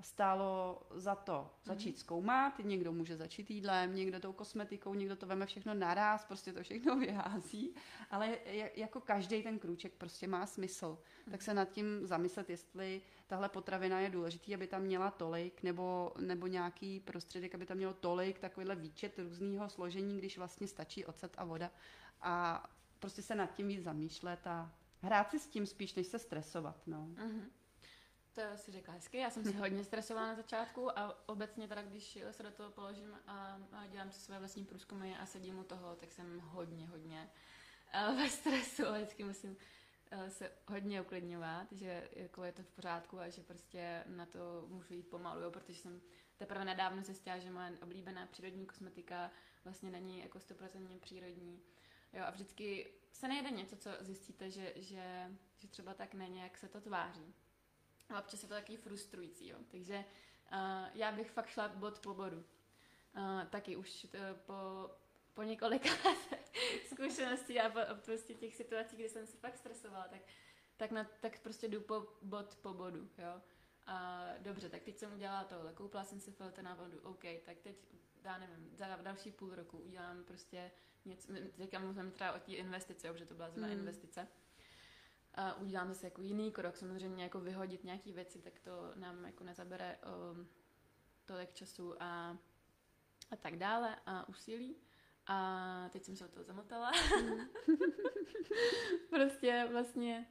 stálo 0.00 0.82
za 0.90 1.14
to 1.14 1.50
začít 1.64 1.96
mm-hmm. 1.96 2.00
zkoumat. 2.00 2.58
Někdo 2.58 2.92
může 2.92 3.16
začít 3.16 3.50
jídlem, 3.50 3.94
někdo 3.94 4.20
tou 4.20 4.32
kosmetikou, 4.32 4.94
někdo 4.94 5.16
to 5.16 5.26
veme 5.26 5.46
všechno 5.46 5.74
naraz, 5.74 6.24
prostě 6.24 6.52
to 6.52 6.62
všechno 6.62 6.96
vyhází, 6.98 7.74
ale 8.10 8.38
jako 8.74 9.00
každý 9.00 9.42
ten 9.42 9.58
krůček 9.58 9.92
prostě 9.92 10.26
má 10.26 10.46
smysl. 10.46 10.98
Tak 11.30 11.42
se 11.42 11.54
nad 11.54 11.70
tím 11.70 12.06
zamyslet, 12.06 12.50
jestli 12.50 13.02
tahle 13.26 13.48
potravina 13.48 14.00
je 14.00 14.10
důležitý, 14.10 14.54
aby 14.54 14.66
tam 14.66 14.82
měla 14.82 15.10
tolik, 15.10 15.62
nebo, 15.62 16.12
nebo 16.20 16.46
nějaký 16.46 17.00
prostředek, 17.00 17.54
aby 17.54 17.66
tam 17.66 17.76
mělo 17.76 17.94
tolik, 17.94 18.38
takovýhle 18.38 18.76
výčet 18.76 19.18
různého 19.18 19.68
složení, 19.68 20.18
když 20.18 20.38
vlastně 20.38 20.68
stačí 20.68 21.04
ocet 21.04 21.34
a 21.38 21.44
voda. 21.44 21.70
A 22.20 22.64
prostě 22.98 23.22
se 23.22 23.34
nad 23.34 23.54
tím 23.54 23.68
víc 23.68 23.82
zamýšlet 23.82 24.46
a 24.46 24.72
hrát 25.02 25.30
si 25.30 25.38
s 25.38 25.46
tím 25.46 25.66
spíš, 25.66 25.94
než 25.94 26.06
se 26.06 26.18
stresovat. 26.18 26.86
No. 26.86 27.06
Mm-hmm. 27.06 27.42
To 28.34 28.42
si 28.56 28.72
řekla 28.72 28.94
hezky, 28.94 29.18
já 29.18 29.30
jsem 29.30 29.44
si 29.44 29.52
hodně 29.52 29.84
stresovala 29.84 30.26
na 30.26 30.34
začátku 30.34 30.98
a 30.98 31.28
obecně 31.28 31.68
teda, 31.68 31.82
když 31.82 32.18
se 32.30 32.42
do 32.42 32.50
toho 32.50 32.70
položím 32.70 33.18
a, 33.26 33.60
a 33.72 33.86
dělám 33.86 34.12
si 34.12 34.20
své 34.20 34.38
vlastní 34.38 34.64
průzkumy 34.64 35.16
a 35.16 35.26
sedím 35.26 35.58
u 35.58 35.64
toho, 35.64 35.96
tak 35.96 36.12
jsem 36.12 36.40
hodně, 36.40 36.86
hodně 36.86 37.30
uh, 38.08 38.16
ve 38.16 38.28
stresu 38.28 38.86
a 38.86 38.92
vždycky 38.92 39.24
musím 39.24 39.50
uh, 39.50 40.28
se 40.28 40.52
hodně 40.68 41.00
uklidňovat, 41.00 41.72
že 41.72 42.08
jako 42.12 42.44
je 42.44 42.52
to 42.52 42.62
v 42.62 42.70
pořádku 42.70 43.18
a 43.18 43.28
že 43.28 43.42
prostě 43.42 44.04
na 44.06 44.26
to 44.26 44.66
můžu 44.68 44.94
jít 44.94 45.10
pomalu, 45.10 45.40
jo, 45.40 45.50
protože 45.50 45.78
jsem 45.78 46.00
teprve 46.36 46.64
nedávno 46.64 47.02
zjistila, 47.02 47.38
že 47.38 47.50
moje 47.50 47.72
oblíbená 47.82 48.26
přírodní 48.26 48.66
kosmetika 48.66 49.30
vlastně 49.64 49.90
není 49.90 50.18
jako 50.20 50.40
stoprocentně 50.40 50.98
přírodní. 50.98 51.60
Jo, 52.12 52.22
a 52.24 52.30
vždycky 52.30 52.94
se 53.12 53.28
nejde 53.28 53.50
něco, 53.50 53.76
co 53.76 53.90
zjistíte, 54.00 54.50
že, 54.50 54.72
že, 54.76 55.30
že 55.58 55.68
třeba 55.68 55.94
tak 55.94 56.14
není, 56.14 56.38
jak 56.38 56.58
se 56.58 56.68
to 56.68 56.80
tváří. 56.80 57.34
A 58.08 58.20
občas 58.20 58.42
je 58.42 58.48
to 58.48 58.54
taky 58.54 58.76
frustrující, 58.76 59.48
jo. 59.48 59.58
Takže 59.70 60.04
uh, 60.52 60.88
já 60.94 61.12
bych 61.12 61.30
fakt 61.30 61.48
šla 61.48 61.68
bod 61.68 61.98
po 61.98 62.14
bodu. 62.14 62.44
Uh, 63.16 63.44
taky 63.50 63.76
už 63.76 64.06
to, 64.10 64.18
po, 64.46 64.90
po 65.34 65.42
několika 65.42 65.88
zkušeností 66.92 67.60
a 67.60 67.70
po, 67.70 67.80
prostě 68.04 68.34
těch 68.34 68.56
situací, 68.56 68.96
kdy 68.96 69.08
jsem 69.08 69.26
se 69.26 69.36
fakt 69.36 69.56
stresovala, 69.56 70.08
tak, 70.08 70.20
tak, 70.76 70.90
na, 70.90 71.04
tak 71.20 71.40
prostě 71.40 71.68
jdu 71.68 71.80
po 71.80 72.06
bod 72.22 72.54
po 72.54 72.74
bodu, 72.74 73.08
jo. 73.18 73.42
A 73.86 74.24
dobře, 74.38 74.68
tak 74.68 74.82
teď 74.82 74.98
jsem 74.98 75.14
udělala 75.14 75.44
tohle, 75.44 75.72
koupila 75.72 76.04
jsem 76.04 76.20
si 76.20 76.32
filtr 76.32 76.62
na 76.62 76.74
vodu, 76.74 77.00
OK, 77.02 77.24
tak 77.44 77.58
teď, 77.58 77.76
já 78.24 78.38
nevím, 78.38 78.70
za 78.76 78.96
další 78.96 79.30
půl 79.30 79.54
roku 79.54 79.78
udělám 79.78 80.24
prostě 80.24 80.70
něco, 81.04 81.32
teďka 81.56 81.78
mluvím 81.78 82.10
třeba 82.10 82.32
o 82.32 82.38
té 82.38 82.52
investice, 82.52 83.12
protože 83.12 83.26
to 83.26 83.34
byla 83.34 83.50
zrovna 83.50 83.68
mm. 83.68 83.78
investice, 83.78 84.28
a 85.34 85.54
udělám 85.54 85.88
zase 85.88 86.06
jako 86.06 86.22
jiný 86.22 86.52
krok, 86.52 86.76
samozřejmě 86.76 87.22
jako 87.22 87.40
vyhodit 87.40 87.84
nějaký 87.84 88.12
věci, 88.12 88.38
tak 88.38 88.60
to 88.60 88.92
nám 88.94 89.24
jako 89.24 89.44
nezabere 89.44 89.98
um, 90.32 90.48
tolik 91.24 91.54
času 91.54 92.02
a, 92.02 92.38
a 93.30 93.36
tak 93.36 93.56
dále 93.56 93.96
a 94.06 94.28
úsilí. 94.28 94.76
A 95.26 95.88
teď 95.92 96.04
jsem 96.04 96.16
se 96.16 96.24
o 96.24 96.28
toho 96.28 96.44
zamotala. 96.44 96.92
prostě 99.10 99.68
vlastně 99.72 100.26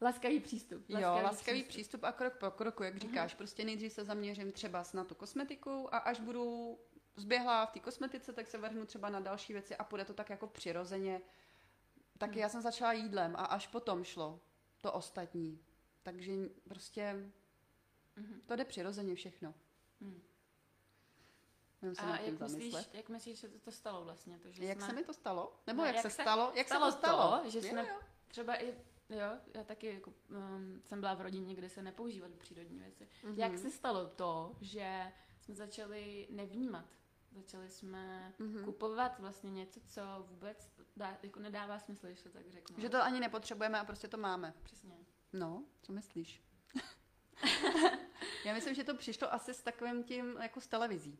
Laskavý 0.00 0.40
přístup. 0.40 0.88
Laskavý 0.88 1.02
jo, 1.02 1.22
laskavý 1.22 1.62
přístup. 1.62 1.68
přístup 1.68 2.04
a 2.04 2.12
krok 2.12 2.36
po 2.36 2.50
kroku, 2.50 2.82
jak 2.82 2.96
říkáš. 2.96 3.34
Uh-huh. 3.34 3.36
Prostě 3.36 3.64
nejdřív 3.64 3.92
se 3.92 4.04
zaměřím 4.04 4.52
třeba 4.52 4.84
na 4.94 5.04
tu 5.04 5.14
kosmetiku 5.14 5.94
a 5.94 5.98
až 5.98 6.20
budu 6.20 6.78
zběhla 7.16 7.66
v 7.66 7.70
té 7.70 7.80
kosmetice, 7.80 8.32
tak 8.32 8.46
se 8.46 8.58
vrhnu 8.58 8.86
třeba 8.86 9.08
na 9.08 9.20
další 9.20 9.52
věci 9.52 9.76
a 9.76 9.84
půjde 9.84 10.04
to 10.04 10.14
tak 10.14 10.30
jako 10.30 10.46
přirozeně 10.46 11.20
tak 12.18 12.30
hmm. 12.30 12.38
já 12.38 12.48
jsem 12.48 12.62
začala 12.62 12.92
jídlem 12.92 13.36
a 13.36 13.44
až 13.44 13.66
potom 13.66 14.04
šlo 14.04 14.40
to 14.80 14.92
ostatní. 14.92 15.60
Takže 16.02 16.32
prostě 16.68 17.30
hmm. 18.16 18.40
to 18.46 18.56
jde 18.56 18.64
přirozeně 18.64 19.14
všechno. 19.14 19.54
Hmm. 20.00 20.22
Se 21.94 22.02
a 22.02 22.20
jak 22.20 22.40
myslíš, 22.40 22.74
jak 22.92 23.08
myslíš, 23.08 23.40
že 23.40 23.48
to, 23.48 23.58
to 23.58 23.72
stalo 23.72 24.04
vlastně? 24.04 24.38
To, 24.38 24.50
že 24.50 24.64
jak 24.64 24.78
jsme... 24.78 24.86
se 24.86 24.92
mi 24.92 25.04
to 25.04 25.14
stalo? 25.14 25.60
Nebo 25.66 25.78
no, 25.78 25.86
jak, 25.86 25.94
jak 25.94 26.02
se 26.02 26.10
stalo? 26.10 26.52
Jak 26.54 26.66
stalo 26.66 26.90
se 26.90 26.96
to 26.96 26.98
stalo? 26.98 27.42
To, 27.42 27.50
že 27.50 27.58
jo, 27.58 27.64
jsme 27.64 27.88
jo. 27.88 28.00
třeba 28.28 28.62
i 28.62 28.74
Jo, 29.08 29.38
já 29.54 29.64
taky 29.64 29.86
jako, 29.86 30.12
um, 30.30 30.82
jsem 30.84 31.00
byla 31.00 31.14
v 31.14 31.20
rodině, 31.20 31.54
kde 31.54 31.68
se 31.68 31.82
nepoužívaly 31.82 32.36
přírodní 32.36 32.78
věci. 32.78 33.08
Mm-hmm. 33.24 33.34
Jak 33.36 33.58
se 33.58 33.70
stalo 33.70 34.06
to, 34.06 34.56
že 34.60 35.12
jsme 35.40 35.54
začali 35.54 36.28
nevnímat 36.30 36.86
Začali 37.36 37.68
jsme 37.68 38.34
mm-hmm. 38.38 38.64
kupovat 38.64 39.18
vlastně 39.18 39.50
něco, 39.50 39.80
co 39.80 40.00
vůbec 40.28 40.70
dá, 40.96 41.18
jako 41.22 41.40
nedává 41.40 41.78
smysl, 41.78 42.06
když 42.06 42.22
to 42.22 42.30
tak 42.30 42.50
řeknu. 42.50 42.80
Že 42.80 42.88
to 42.88 43.02
ani 43.02 43.20
nepotřebujeme 43.20 43.80
a 43.80 43.84
prostě 43.84 44.08
to 44.08 44.16
máme. 44.16 44.54
Přesně. 44.62 44.96
No, 45.32 45.64
co 45.82 45.92
myslíš? 45.92 46.42
Já 48.44 48.54
myslím, 48.54 48.74
že 48.74 48.84
to 48.84 48.94
přišlo 48.94 49.34
asi 49.34 49.54
s 49.54 49.62
takovým 49.62 50.04
tím, 50.04 50.36
jako 50.42 50.60
s 50.60 50.66
televizí. 50.66 51.18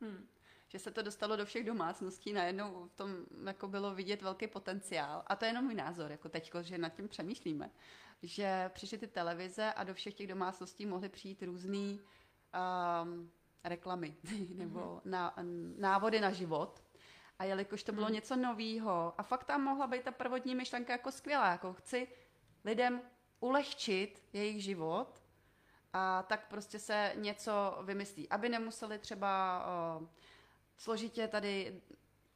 Hmm. 0.00 0.28
Že 0.68 0.78
se 0.78 0.90
to 0.90 1.02
dostalo 1.02 1.36
do 1.36 1.44
všech 1.44 1.64
domácností, 1.64 2.32
najednou 2.32 2.88
v 2.88 2.94
tom 2.94 3.16
jako 3.46 3.68
bylo 3.68 3.94
vidět 3.94 4.22
velký 4.22 4.46
potenciál. 4.46 5.22
A 5.26 5.36
to 5.36 5.44
je 5.44 5.48
jenom 5.48 5.64
můj 5.64 5.74
názor, 5.74 6.10
jako 6.10 6.28
teďko, 6.28 6.62
že 6.62 6.78
nad 6.78 6.88
tím 6.88 7.08
přemýšlíme. 7.08 7.70
Že 8.22 8.70
přišly 8.74 8.98
ty 8.98 9.06
televize 9.06 9.72
a 9.72 9.84
do 9.84 9.94
všech 9.94 10.14
těch 10.14 10.26
domácností 10.26 10.86
mohly 10.86 11.08
přijít 11.08 11.42
různý 11.42 12.00
um, 13.02 13.30
reklamy 13.64 14.16
nebo 14.54 15.00
na, 15.04 15.34
návody 15.76 16.20
na 16.20 16.30
život. 16.30 16.83
A 17.38 17.44
jelikož 17.44 17.82
to 17.82 17.92
bylo 17.92 18.06
Hmm. 18.06 18.14
něco 18.14 18.36
novýho 18.36 19.14
a 19.18 19.22
fakt 19.22 19.44
tam 19.44 19.62
mohla 19.62 19.86
být 19.86 20.02
ta 20.02 20.10
prvotní 20.10 20.54
myšlenka 20.54 20.92
jako 20.92 21.12
skvělá, 21.12 21.50
jako 21.50 21.72
chci 21.72 22.08
lidem 22.64 23.00
ulehčit 23.40 24.22
jejich 24.32 24.62
život, 24.62 25.22
a 25.92 26.22
tak 26.22 26.48
prostě 26.48 26.78
se 26.78 27.12
něco 27.14 27.78
vymyslí, 27.82 28.28
aby 28.28 28.48
nemuseli 28.48 28.98
třeba 28.98 29.64
uh, 30.00 30.06
složitě 30.76 31.28
tady 31.28 31.80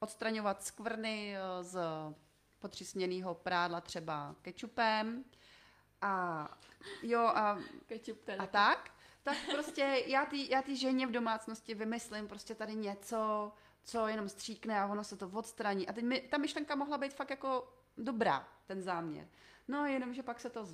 odstraňovat 0.01 0.63
skvrny 0.63 1.37
z 1.61 1.81
potřísněného 2.59 3.35
prádla 3.35 3.81
třeba 3.81 4.35
kečupem 4.43 5.25
a 6.01 6.49
jo 7.03 7.21
a 7.21 7.59
Kečup 7.87 8.29
a 8.39 8.47
tak, 8.47 8.91
tak 9.23 9.37
prostě 9.53 10.03
já 10.07 10.27
ty, 10.27 10.51
já 10.51 10.63
ty 10.63 10.77
ženě 10.77 11.07
v 11.07 11.11
domácnosti 11.11 11.75
vymyslím 11.75 12.29
prostě 12.29 12.55
tady 12.55 12.75
něco, 12.75 13.53
co 13.89 14.07
jenom 14.07 14.29
stříkne 14.29 14.81
a 14.81 14.87
ono 14.87 15.05
se 15.05 15.17
to 15.17 15.29
odstraní. 15.29 15.89
A 15.89 15.93
teď 15.93 16.05
mi, 16.05 16.21
ta 16.21 16.39
myšlenka 16.39 16.75
mohla 16.75 16.99
být 16.99 17.15
fakt 17.15 17.31
jako 17.31 17.73
dobrá, 17.97 18.49
ten 18.67 18.83
záměr. 18.83 19.29
No 19.69 19.87
jenomže 19.87 20.23
pak 20.23 20.41
se 20.41 20.51
to 20.51 20.67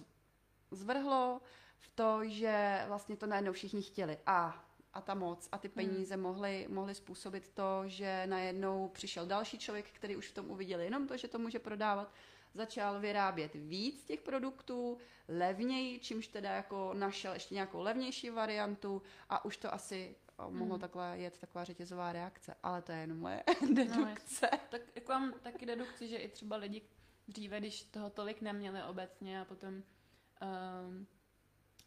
zvrhlo 0.71 1.41
v 1.79 1.89
to, 1.89 2.21
že 2.25 2.85
vlastně 2.89 3.17
to 3.17 3.27
najednou 3.27 3.53
všichni 3.53 3.83
chtěli. 3.83 4.19
A, 4.27 4.67
a 4.93 5.01
ta 5.01 5.15
moc 5.15 5.49
a 5.53 5.59
ty 5.59 5.69
peníze 5.69 6.17
mohly, 6.17 6.67
mohly 6.71 6.95
způsobit 6.95 7.49
to, 7.49 7.83
že 7.87 8.27
najednou 8.27 8.89
přišel 8.89 9.27
další 9.27 9.59
člověk, 9.59 9.91
který 9.91 10.17
už 10.17 10.29
v 10.29 10.35
tom 10.35 10.51
uviděl 10.51 10.81
jenom 10.81 11.07
to, 11.07 11.17
že 11.17 11.29
to 11.29 11.39
může 11.39 11.59
prodávat, 11.59 12.13
začal 12.55 13.01
vyrábět 13.01 13.55
víc 13.55 14.05
těch 14.05 14.21
produktů, 14.21 14.99
levněji, 15.29 15.99
čímž 15.99 16.29
teda 16.29 16.51
jako 16.51 16.91
našel 16.95 17.33
ještě 17.33 17.55
nějakou 17.55 17.81
levnější 17.81 18.31
variantu 18.31 19.03
a 19.29 19.45
už 19.45 19.57
to 19.57 19.75
asi 19.75 20.17
o, 20.39 20.51
mohlo 20.51 20.75
Hmm. 20.75 20.81
takhle 20.81 21.19
jet 21.19 21.39
taková 21.39 21.65
řetězová 21.65 22.13
reakce. 22.13 22.55
Ale 22.63 22.83
to 22.83 22.93
je 22.93 22.99
jenom 22.99 23.19
moje 23.19 23.45
No, 23.69 23.75
dedukce. 23.75 24.49
Tak 24.71 24.81
jako 24.95 25.13
mám 25.13 25.33
taky 25.33 25.67
dedukci, 25.67 26.09
že 26.09 26.17
i 26.17 26.29
třeba 26.29 26.57
lidi 26.57 26.83
dříve, 27.29 27.59
když 27.61 27.83
toho 27.85 28.11
tolik 28.11 28.41
neměli 28.41 28.83
obecně 28.83 29.41
a 29.41 29.45
potom 29.45 29.75
um, 29.75 31.07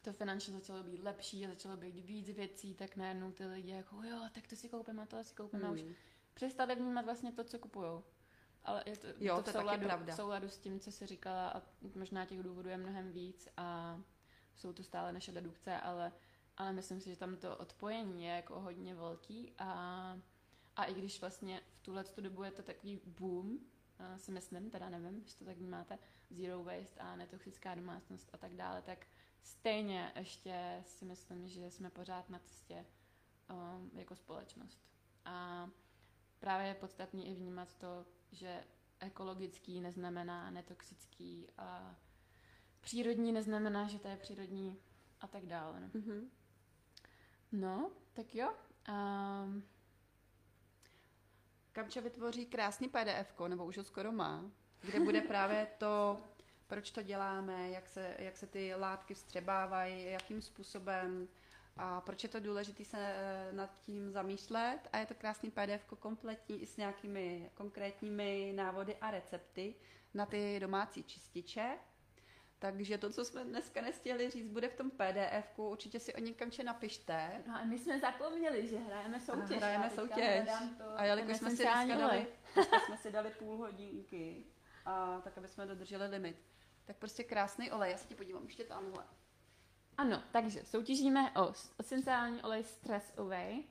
to 0.01 0.13
finančně 0.13 0.53
začalo 0.53 0.83
být 0.83 1.03
lepší 1.03 1.45
a 1.45 1.49
začalo 1.49 1.77
být 1.77 1.95
víc 2.05 2.29
věcí, 2.29 2.75
tak 2.75 2.95
najednou 2.95 3.31
ty 3.31 3.45
lidi 3.45 3.71
jako 3.71 4.03
jo, 4.03 4.21
tak 4.33 4.47
to 4.47 4.55
si 4.55 4.69
koupím 4.69 4.99
a 4.99 5.05
to 5.05 5.23
si 5.23 5.35
koupím 5.35 5.65
a 5.65 5.71
už 5.71 5.81
Hmm. 5.81 5.93
přestali 6.33 6.75
vnímat 6.75 7.05
vlastně 7.05 7.31
to, 7.31 7.43
co 7.43 7.59
kupujou. 7.59 8.03
Ale 8.63 8.83
je 8.85 8.97
to, 8.97 9.07
Jo, 9.19 9.35
to, 9.35 9.43
to 9.43 9.49
v 9.51 9.53
souladu, 9.53 9.83
pravda. 9.85 10.13
v 10.13 10.15
souladu 10.15 10.49
s 10.49 10.57
tím, 10.57 10.79
co 10.79 10.91
jsi 10.91 11.05
říkala 11.05 11.49
a 11.49 11.61
možná 11.95 12.25
těch 12.25 12.43
důvodů 12.43 12.69
je 12.69 12.77
mnohem 12.77 13.11
víc 13.11 13.47
a 13.57 13.99
jsou 14.55 14.73
to 14.73 14.83
stále 14.83 15.13
naše 15.13 15.31
dedukce, 15.31 15.77
ale, 15.77 16.11
ale 16.57 16.73
myslím 16.73 17.01
si, 17.01 17.09
že 17.09 17.15
tam 17.15 17.37
to 17.37 17.57
odpojení 17.57 18.23
je 18.23 18.31
jako 18.31 18.59
hodně 18.59 18.95
velký 18.95 19.53
a, 19.57 19.71
a 20.75 20.85
i 20.85 20.93
když 20.93 21.21
vlastně 21.21 21.61
v 21.71 21.79
tuhle 21.81 22.03
tu 22.03 22.21
dobu 22.21 22.43
je 22.43 22.51
to 22.51 22.63
takový 22.63 23.01
boom, 23.05 23.59
si 24.17 24.31
myslím, 24.31 24.69
teda 24.69 24.89
nevím, 24.89 25.21
jestli 25.21 25.39
to 25.39 25.45
tak 25.45 25.57
vnímáte, 25.57 25.99
zero 26.29 26.63
waste 26.63 26.99
a 26.99 27.15
netoxická 27.15 27.75
domácnost 27.75 28.29
a 28.33 28.37
tak 28.37 28.55
dále, 28.55 28.81
tak 28.81 29.07
stejně 29.41 30.11
ještě 30.15 30.83
si 30.85 31.05
myslím, 31.05 31.47
že 31.47 31.71
jsme 31.71 31.89
pořád 31.89 32.29
na 32.29 32.39
cestě 32.39 32.85
um, 33.49 33.91
jako 33.93 34.15
společnost. 34.15 34.81
A 35.25 35.69
právě 36.39 36.67
je 36.67 36.73
podstatný 36.75 37.27
i 37.27 37.35
vnímat 37.35 37.75
to, 37.75 38.05
že 38.31 38.63
ekologický 38.99 39.81
neznamená 39.81 40.49
netoxický 40.51 41.47
a 41.57 41.95
přírodní 42.81 43.31
neznamená, 43.31 43.87
že 43.87 43.99
to 43.99 44.07
je 44.07 44.17
přírodní 44.17 44.79
a 45.21 45.27
tak 45.27 45.45
dále. 45.45 45.79
No, 45.79 45.89
Mhm. 45.93 46.31
No 47.51 47.91
tak 48.13 48.35
jo. 48.35 48.53
Um, 48.89 49.63
Kamča 51.71 52.01
vytvoří 52.01 52.45
krásný 52.45 52.89
PDF, 52.89 53.39
nebo 53.47 53.65
už 53.65 53.77
ho 53.77 53.83
skoro 53.83 54.11
má, 54.11 54.51
kde 54.81 54.99
bude 54.99 55.21
právě 55.27 55.67
to, 55.77 56.21
proč 56.67 56.91
to 56.91 57.01
děláme, 57.01 57.69
jak 57.69 57.89
se, 57.89 58.15
jak 58.19 58.37
se 58.37 58.47
ty 58.47 58.75
látky 58.75 59.13
vstřebávají, 59.13 60.05
jakým 60.05 60.41
způsobem 60.41 61.27
a 61.77 62.01
proč 62.01 62.23
je 62.23 62.29
to 62.29 62.39
důležité 62.39 62.85
se 62.85 62.97
eh, 62.99 63.49
nad 63.51 63.79
tím 63.81 64.11
zamýšlet. 64.11 64.79
A 64.93 64.97
je 64.97 65.05
to 65.05 65.15
krásný 65.15 65.51
PDF 65.51 65.85
kompletní 65.99 66.61
i 66.61 66.65
s 66.65 66.77
nějakými 66.77 67.51
konkrétními 67.53 68.53
návody 68.55 68.95
a 69.01 69.11
recepty 69.11 69.75
na 70.13 70.25
ty 70.25 70.59
domácí 70.59 71.03
čističe. 71.03 71.77
Takže 72.59 72.97
to, 72.97 73.09
co 73.09 73.25
jsme 73.25 73.43
dneska 73.43 73.81
nestihli 73.81 74.29
říct, 74.29 74.47
bude 74.47 74.69
v 74.69 74.75
tom 74.75 74.91
PDF. 74.91 75.59
Určitě 75.59 75.99
si 75.99 76.13
o 76.13 76.19
něm 76.19 76.33
kamče 76.33 76.63
napište. 76.63 77.43
no 77.47 77.55
a 77.55 77.63
my 77.63 77.79
jsme 77.79 77.99
zapomněli, 77.99 78.67
že 78.67 78.77
hrajeme 78.77 79.19
soutěž. 79.19 79.51
A 79.51 79.55
hrajeme 79.55 79.89
soutěž. 79.89 80.49
to, 80.77 80.83
A 80.95 81.03
jelikož 81.03 81.37
jsme 81.37 81.49
si 81.49 81.63
dneska 81.63 81.95
dali, 81.95 82.27
dneska 82.53 82.79
jsme 82.79 82.97
si 82.97 83.11
dali 83.11 83.29
půl 83.29 83.57
hodinky, 83.57 84.43
a 84.85 85.21
tak 85.21 85.37
aby 85.37 85.47
jsme 85.47 85.65
dodrželi 85.65 86.07
limit, 86.07 86.37
tak 86.85 86.97
prostě 86.97 87.23
krásný 87.23 87.71
olej. 87.71 87.91
Já 87.91 87.97
se 87.97 88.07
ti 88.07 88.15
podívám 88.15 88.43
ještě 88.43 88.63
tamhle. 88.63 89.03
Ano, 89.97 90.23
takže 90.31 90.65
soutěžíme 90.65 91.31
o 91.31 91.53
esenciální 91.79 92.43
olej 92.43 92.63
Stress 92.63 93.13
Away. 93.17 93.63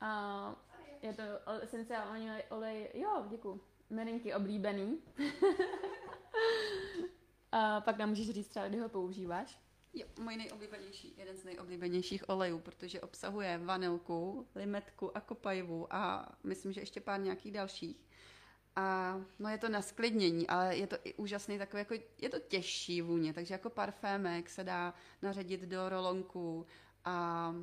A 0.00 0.54
je 1.02 1.14
to 1.14 1.22
esenciální 1.62 2.30
olej, 2.30 2.42
olej 2.50 2.90
jo, 2.94 3.26
děkuji, 3.28 3.60
Merinky 3.90 4.34
oblíbený. 4.34 5.02
A 7.52 7.80
pak 7.80 7.98
nám 7.98 8.08
můžeš 8.08 8.30
říct 8.30 8.48
třeba, 8.48 8.68
kdy 8.68 8.78
ho 8.78 8.88
používáš. 8.88 9.60
Jo, 9.94 10.06
můj 10.20 10.36
nejoblíbenější, 10.36 11.14
jeden 11.16 11.36
z 11.36 11.44
nejoblíbenějších 11.44 12.28
olejů, 12.28 12.58
protože 12.58 13.00
obsahuje 13.00 13.58
vanilku, 13.58 14.46
limetku 14.54 15.16
a 15.16 15.20
kopajivu 15.20 15.94
a 15.94 16.28
myslím, 16.44 16.72
že 16.72 16.80
ještě 16.80 17.00
pár 17.00 17.20
nějakých 17.20 17.52
dalších. 17.52 18.08
A 18.76 19.20
no 19.38 19.48
je 19.48 19.58
to 19.58 19.68
na 19.68 19.82
sklidnění, 19.82 20.46
ale 20.46 20.76
je 20.76 20.86
to 20.86 20.96
i 21.04 21.14
úžasný 21.14 21.58
takový, 21.58 21.78
jako 21.78 21.94
je 22.18 22.28
to 22.28 22.38
těžší 22.38 23.02
vůně, 23.02 23.32
takže 23.32 23.54
jako 23.54 23.70
parfémek 23.70 24.50
se 24.50 24.64
dá 24.64 24.94
naředit 25.22 25.60
do 25.60 25.88
rolonku 25.88 26.66
a 27.04 27.54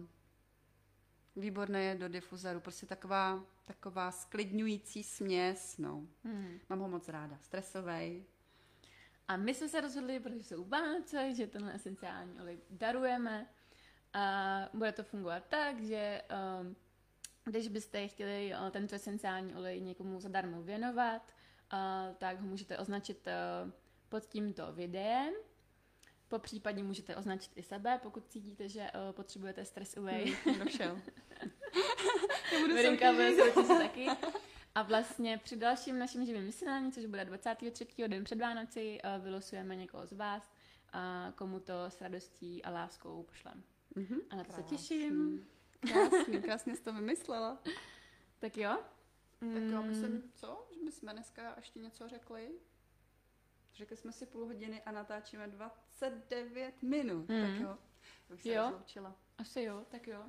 výborné 1.35 1.83
je 1.83 1.95
do 1.95 2.07
difuzoru, 2.07 2.59
prostě 2.59 2.85
taková, 2.85 3.43
taková 3.65 4.11
sklidňující 4.11 5.03
směs, 5.03 5.77
no. 5.77 6.07
Hmm. 6.23 6.59
Mám 6.69 6.79
ho 6.79 6.87
moc 6.87 7.09
ráda, 7.09 7.37
stresovej. 7.41 8.25
A 9.27 9.37
my 9.37 9.53
jsme 9.53 9.69
se 9.69 9.81
rozhodli, 9.81 10.19
protože 10.19 10.43
jsou 10.43 10.63
Vánoce, 10.63 11.33
že 11.33 11.47
tenhle 11.47 11.73
esenciální 11.73 12.39
olej 12.41 12.59
darujeme. 12.69 13.49
A 14.13 14.69
bude 14.73 14.91
to 14.91 15.03
fungovat 15.03 15.43
tak, 15.49 15.83
že 15.83 16.21
um, 16.61 16.75
když 17.45 17.67
byste 17.67 18.07
chtěli 18.07 18.53
uh, 18.61 18.69
tento 18.69 18.95
esenciální 18.95 19.55
olej 19.55 19.81
někomu 19.81 20.19
zadarmo 20.19 20.61
věnovat, 20.61 21.21
uh, 21.73 22.15
tak 22.17 22.39
ho 22.39 22.47
můžete 22.47 22.77
označit 22.77 23.27
uh, 23.27 23.71
pod 24.09 24.25
tímto 24.25 24.73
videem. 24.73 25.33
Po 26.27 26.39
případě 26.39 26.83
můžete 26.83 27.15
označit 27.15 27.51
i 27.55 27.63
sebe, 27.63 27.99
pokud 28.03 28.27
cítíte, 28.27 28.69
že 28.69 28.81
uh, 28.81 29.11
potřebujete 29.11 29.65
stress 29.65 29.97
away. 29.97 30.37
Hmm, 30.45 30.59
došel. 30.59 30.99
Bude 32.61 32.83
soutěžit. 32.83 33.39
soutěžit 33.39 33.77
taky. 33.77 34.07
A 34.75 34.81
vlastně 34.81 35.37
při 35.43 35.55
dalším 35.55 35.99
našem 35.99 36.25
živém 36.25 36.45
vysílání, 36.45 36.91
což 36.91 37.05
bude 37.05 37.25
23. 37.25 38.07
den 38.07 38.23
před 38.23 38.39
Vánoci, 38.41 38.99
eh, 39.03 39.19
vylosujeme 39.19 39.75
někoho 39.75 40.07
z 40.07 40.11
vás, 40.11 40.51
a 40.93 41.31
komu 41.35 41.59
to 41.59 41.73
s 41.89 42.01
radostí 42.01 42.63
a 42.63 42.69
láskou 42.69 43.23
pošlem. 43.23 43.63
Mhm. 43.95 44.19
A 44.29 44.35
na 44.35 44.43
to 44.43 44.51
se 44.53 44.63
těším. 44.63 45.47
Krásně, 45.79 46.41
krásně 46.41 46.75
jsi 46.75 46.83
to 46.83 46.93
vymyslela. 46.93 47.63
Tak 48.39 48.57
jo? 48.57 48.77
Tak 49.39 49.63
jo, 49.63 49.81
Mm, 49.81 49.87
myslím, 49.87 50.31
co? 50.35 50.67
Že 50.75 50.83
bychom 50.85 51.09
dneska 51.09 51.53
ještě 51.57 51.79
něco 51.79 52.07
řekli? 52.07 52.51
Řekli 53.73 53.97
jsme 53.97 54.11
si 54.11 54.25
půl 54.25 54.45
hodiny 54.45 54.81
a 54.83 54.91
natáčíme 54.91 55.47
29 55.47 56.83
minut. 56.83 57.29
Mm. 57.29 57.41
Tak 57.41 57.59
jo, 57.59 57.77
bych 58.29 58.41
se 58.41 58.49
Jo. 58.53 58.63
rozloučila. 58.63 59.15
Asi 59.37 59.61
jo, 59.61 59.85
tak 59.89 60.07
jo. 60.07 60.23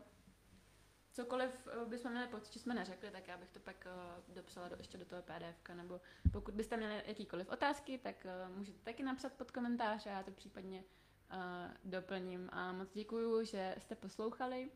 Cokoliv 1.16 1.68
eh, 1.68 1.84
bychom 1.84 2.10
měli 2.10 2.26
pocit, 2.26 2.52
že 2.52 2.60
jsme 2.60 2.74
neřekli, 2.74 3.10
tak 3.10 3.28
já 3.28 3.36
bych 3.36 3.50
to 3.50 3.60
pak 3.60 3.86
uh, 3.86 4.34
dopsala 4.34 4.68
do, 4.68 4.76
ještě 4.78 4.98
do 4.98 5.04
toho 5.04 5.22
PDF, 5.22 5.68
nebo 5.74 6.00
pokud 6.32 6.54
byste 6.54 6.76
měli 6.76 7.02
jakýkoliv 7.06 7.48
otázky, 7.48 7.98
tak 7.98 8.16
uh, 8.24 8.56
můžete 8.56 8.78
taky 8.78 9.02
napsat 9.02 9.32
pod 9.32 9.50
komentář 9.50 10.06
a 10.06 10.10
já 10.10 10.22
to 10.22 10.30
případně 10.30 10.84
uh, 11.32 11.74
doplním. 11.84 12.48
A 12.52 12.72
moc 12.72 12.92
děkuju, 12.92 13.44
že 13.44 13.74
jste 13.78 13.94
poslouchali. 13.94 14.70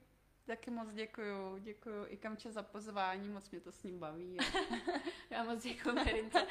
Taky 0.47 0.71
moc 0.71 0.93
děkuju. 0.93 1.59
Děkuju 1.59 2.07
i 2.09 2.17
Kamče 2.17 2.53
za 2.53 2.63
pozvání, 2.63 3.29
moc 3.29 3.51
mě 3.51 3.61
to 3.61 3.73
s 3.73 3.83
ním 3.83 3.99
baví. 3.99 4.37
Já 5.31 5.45
moc 5.45 5.63
děkuji 5.63 5.95
Merince 5.95 6.47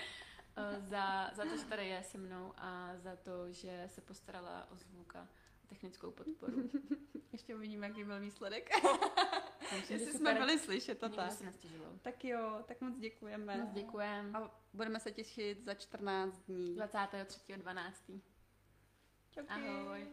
eh, 0.57 0.81
za, 0.81 1.31
za 1.33 1.43
to, 1.43 1.57
že 1.57 1.65
tady 1.65 1.87
je 1.87 2.03
se 2.03 2.17
mnou 2.17 2.53
a 2.57 2.91
za 2.97 3.15
to, 3.15 3.51
že 3.51 3.87
se 3.87 4.01
postarala 4.01 4.67
o 4.71 4.75
zvuk 4.75 5.15
a 5.15 5.27
technickou 5.67 6.11
podporu. 6.11 6.69
ještě 7.31 7.55
uvidíme, 7.55 7.87
jaký 7.87 8.03
byl 8.03 8.19
výsledek. 8.19 8.69
Myslím, 9.61 9.81
že 9.81 9.93
Jestli 9.93 10.11
super. 10.17 10.17
jsme 10.19 10.45
byli 10.45 10.59
slyšet, 10.59 10.99
to 10.99 11.09
tak. 11.09 11.31
se. 11.31 11.53
Tak 12.01 12.25
jo, 12.25 12.63
tak 12.67 12.81
moc 12.81 12.97
děkujeme. 12.97 13.57
Moc 13.57 13.73
děkujem. 13.73 14.35
A 14.35 14.51
budeme 14.73 14.99
se 14.99 15.11
těšit 15.11 15.65
za 15.65 15.73
14 15.73 16.39
dní. 16.47 16.75
23.12. 16.77 18.21
Čauky. 19.31 19.49
Ahoj. 19.49 20.07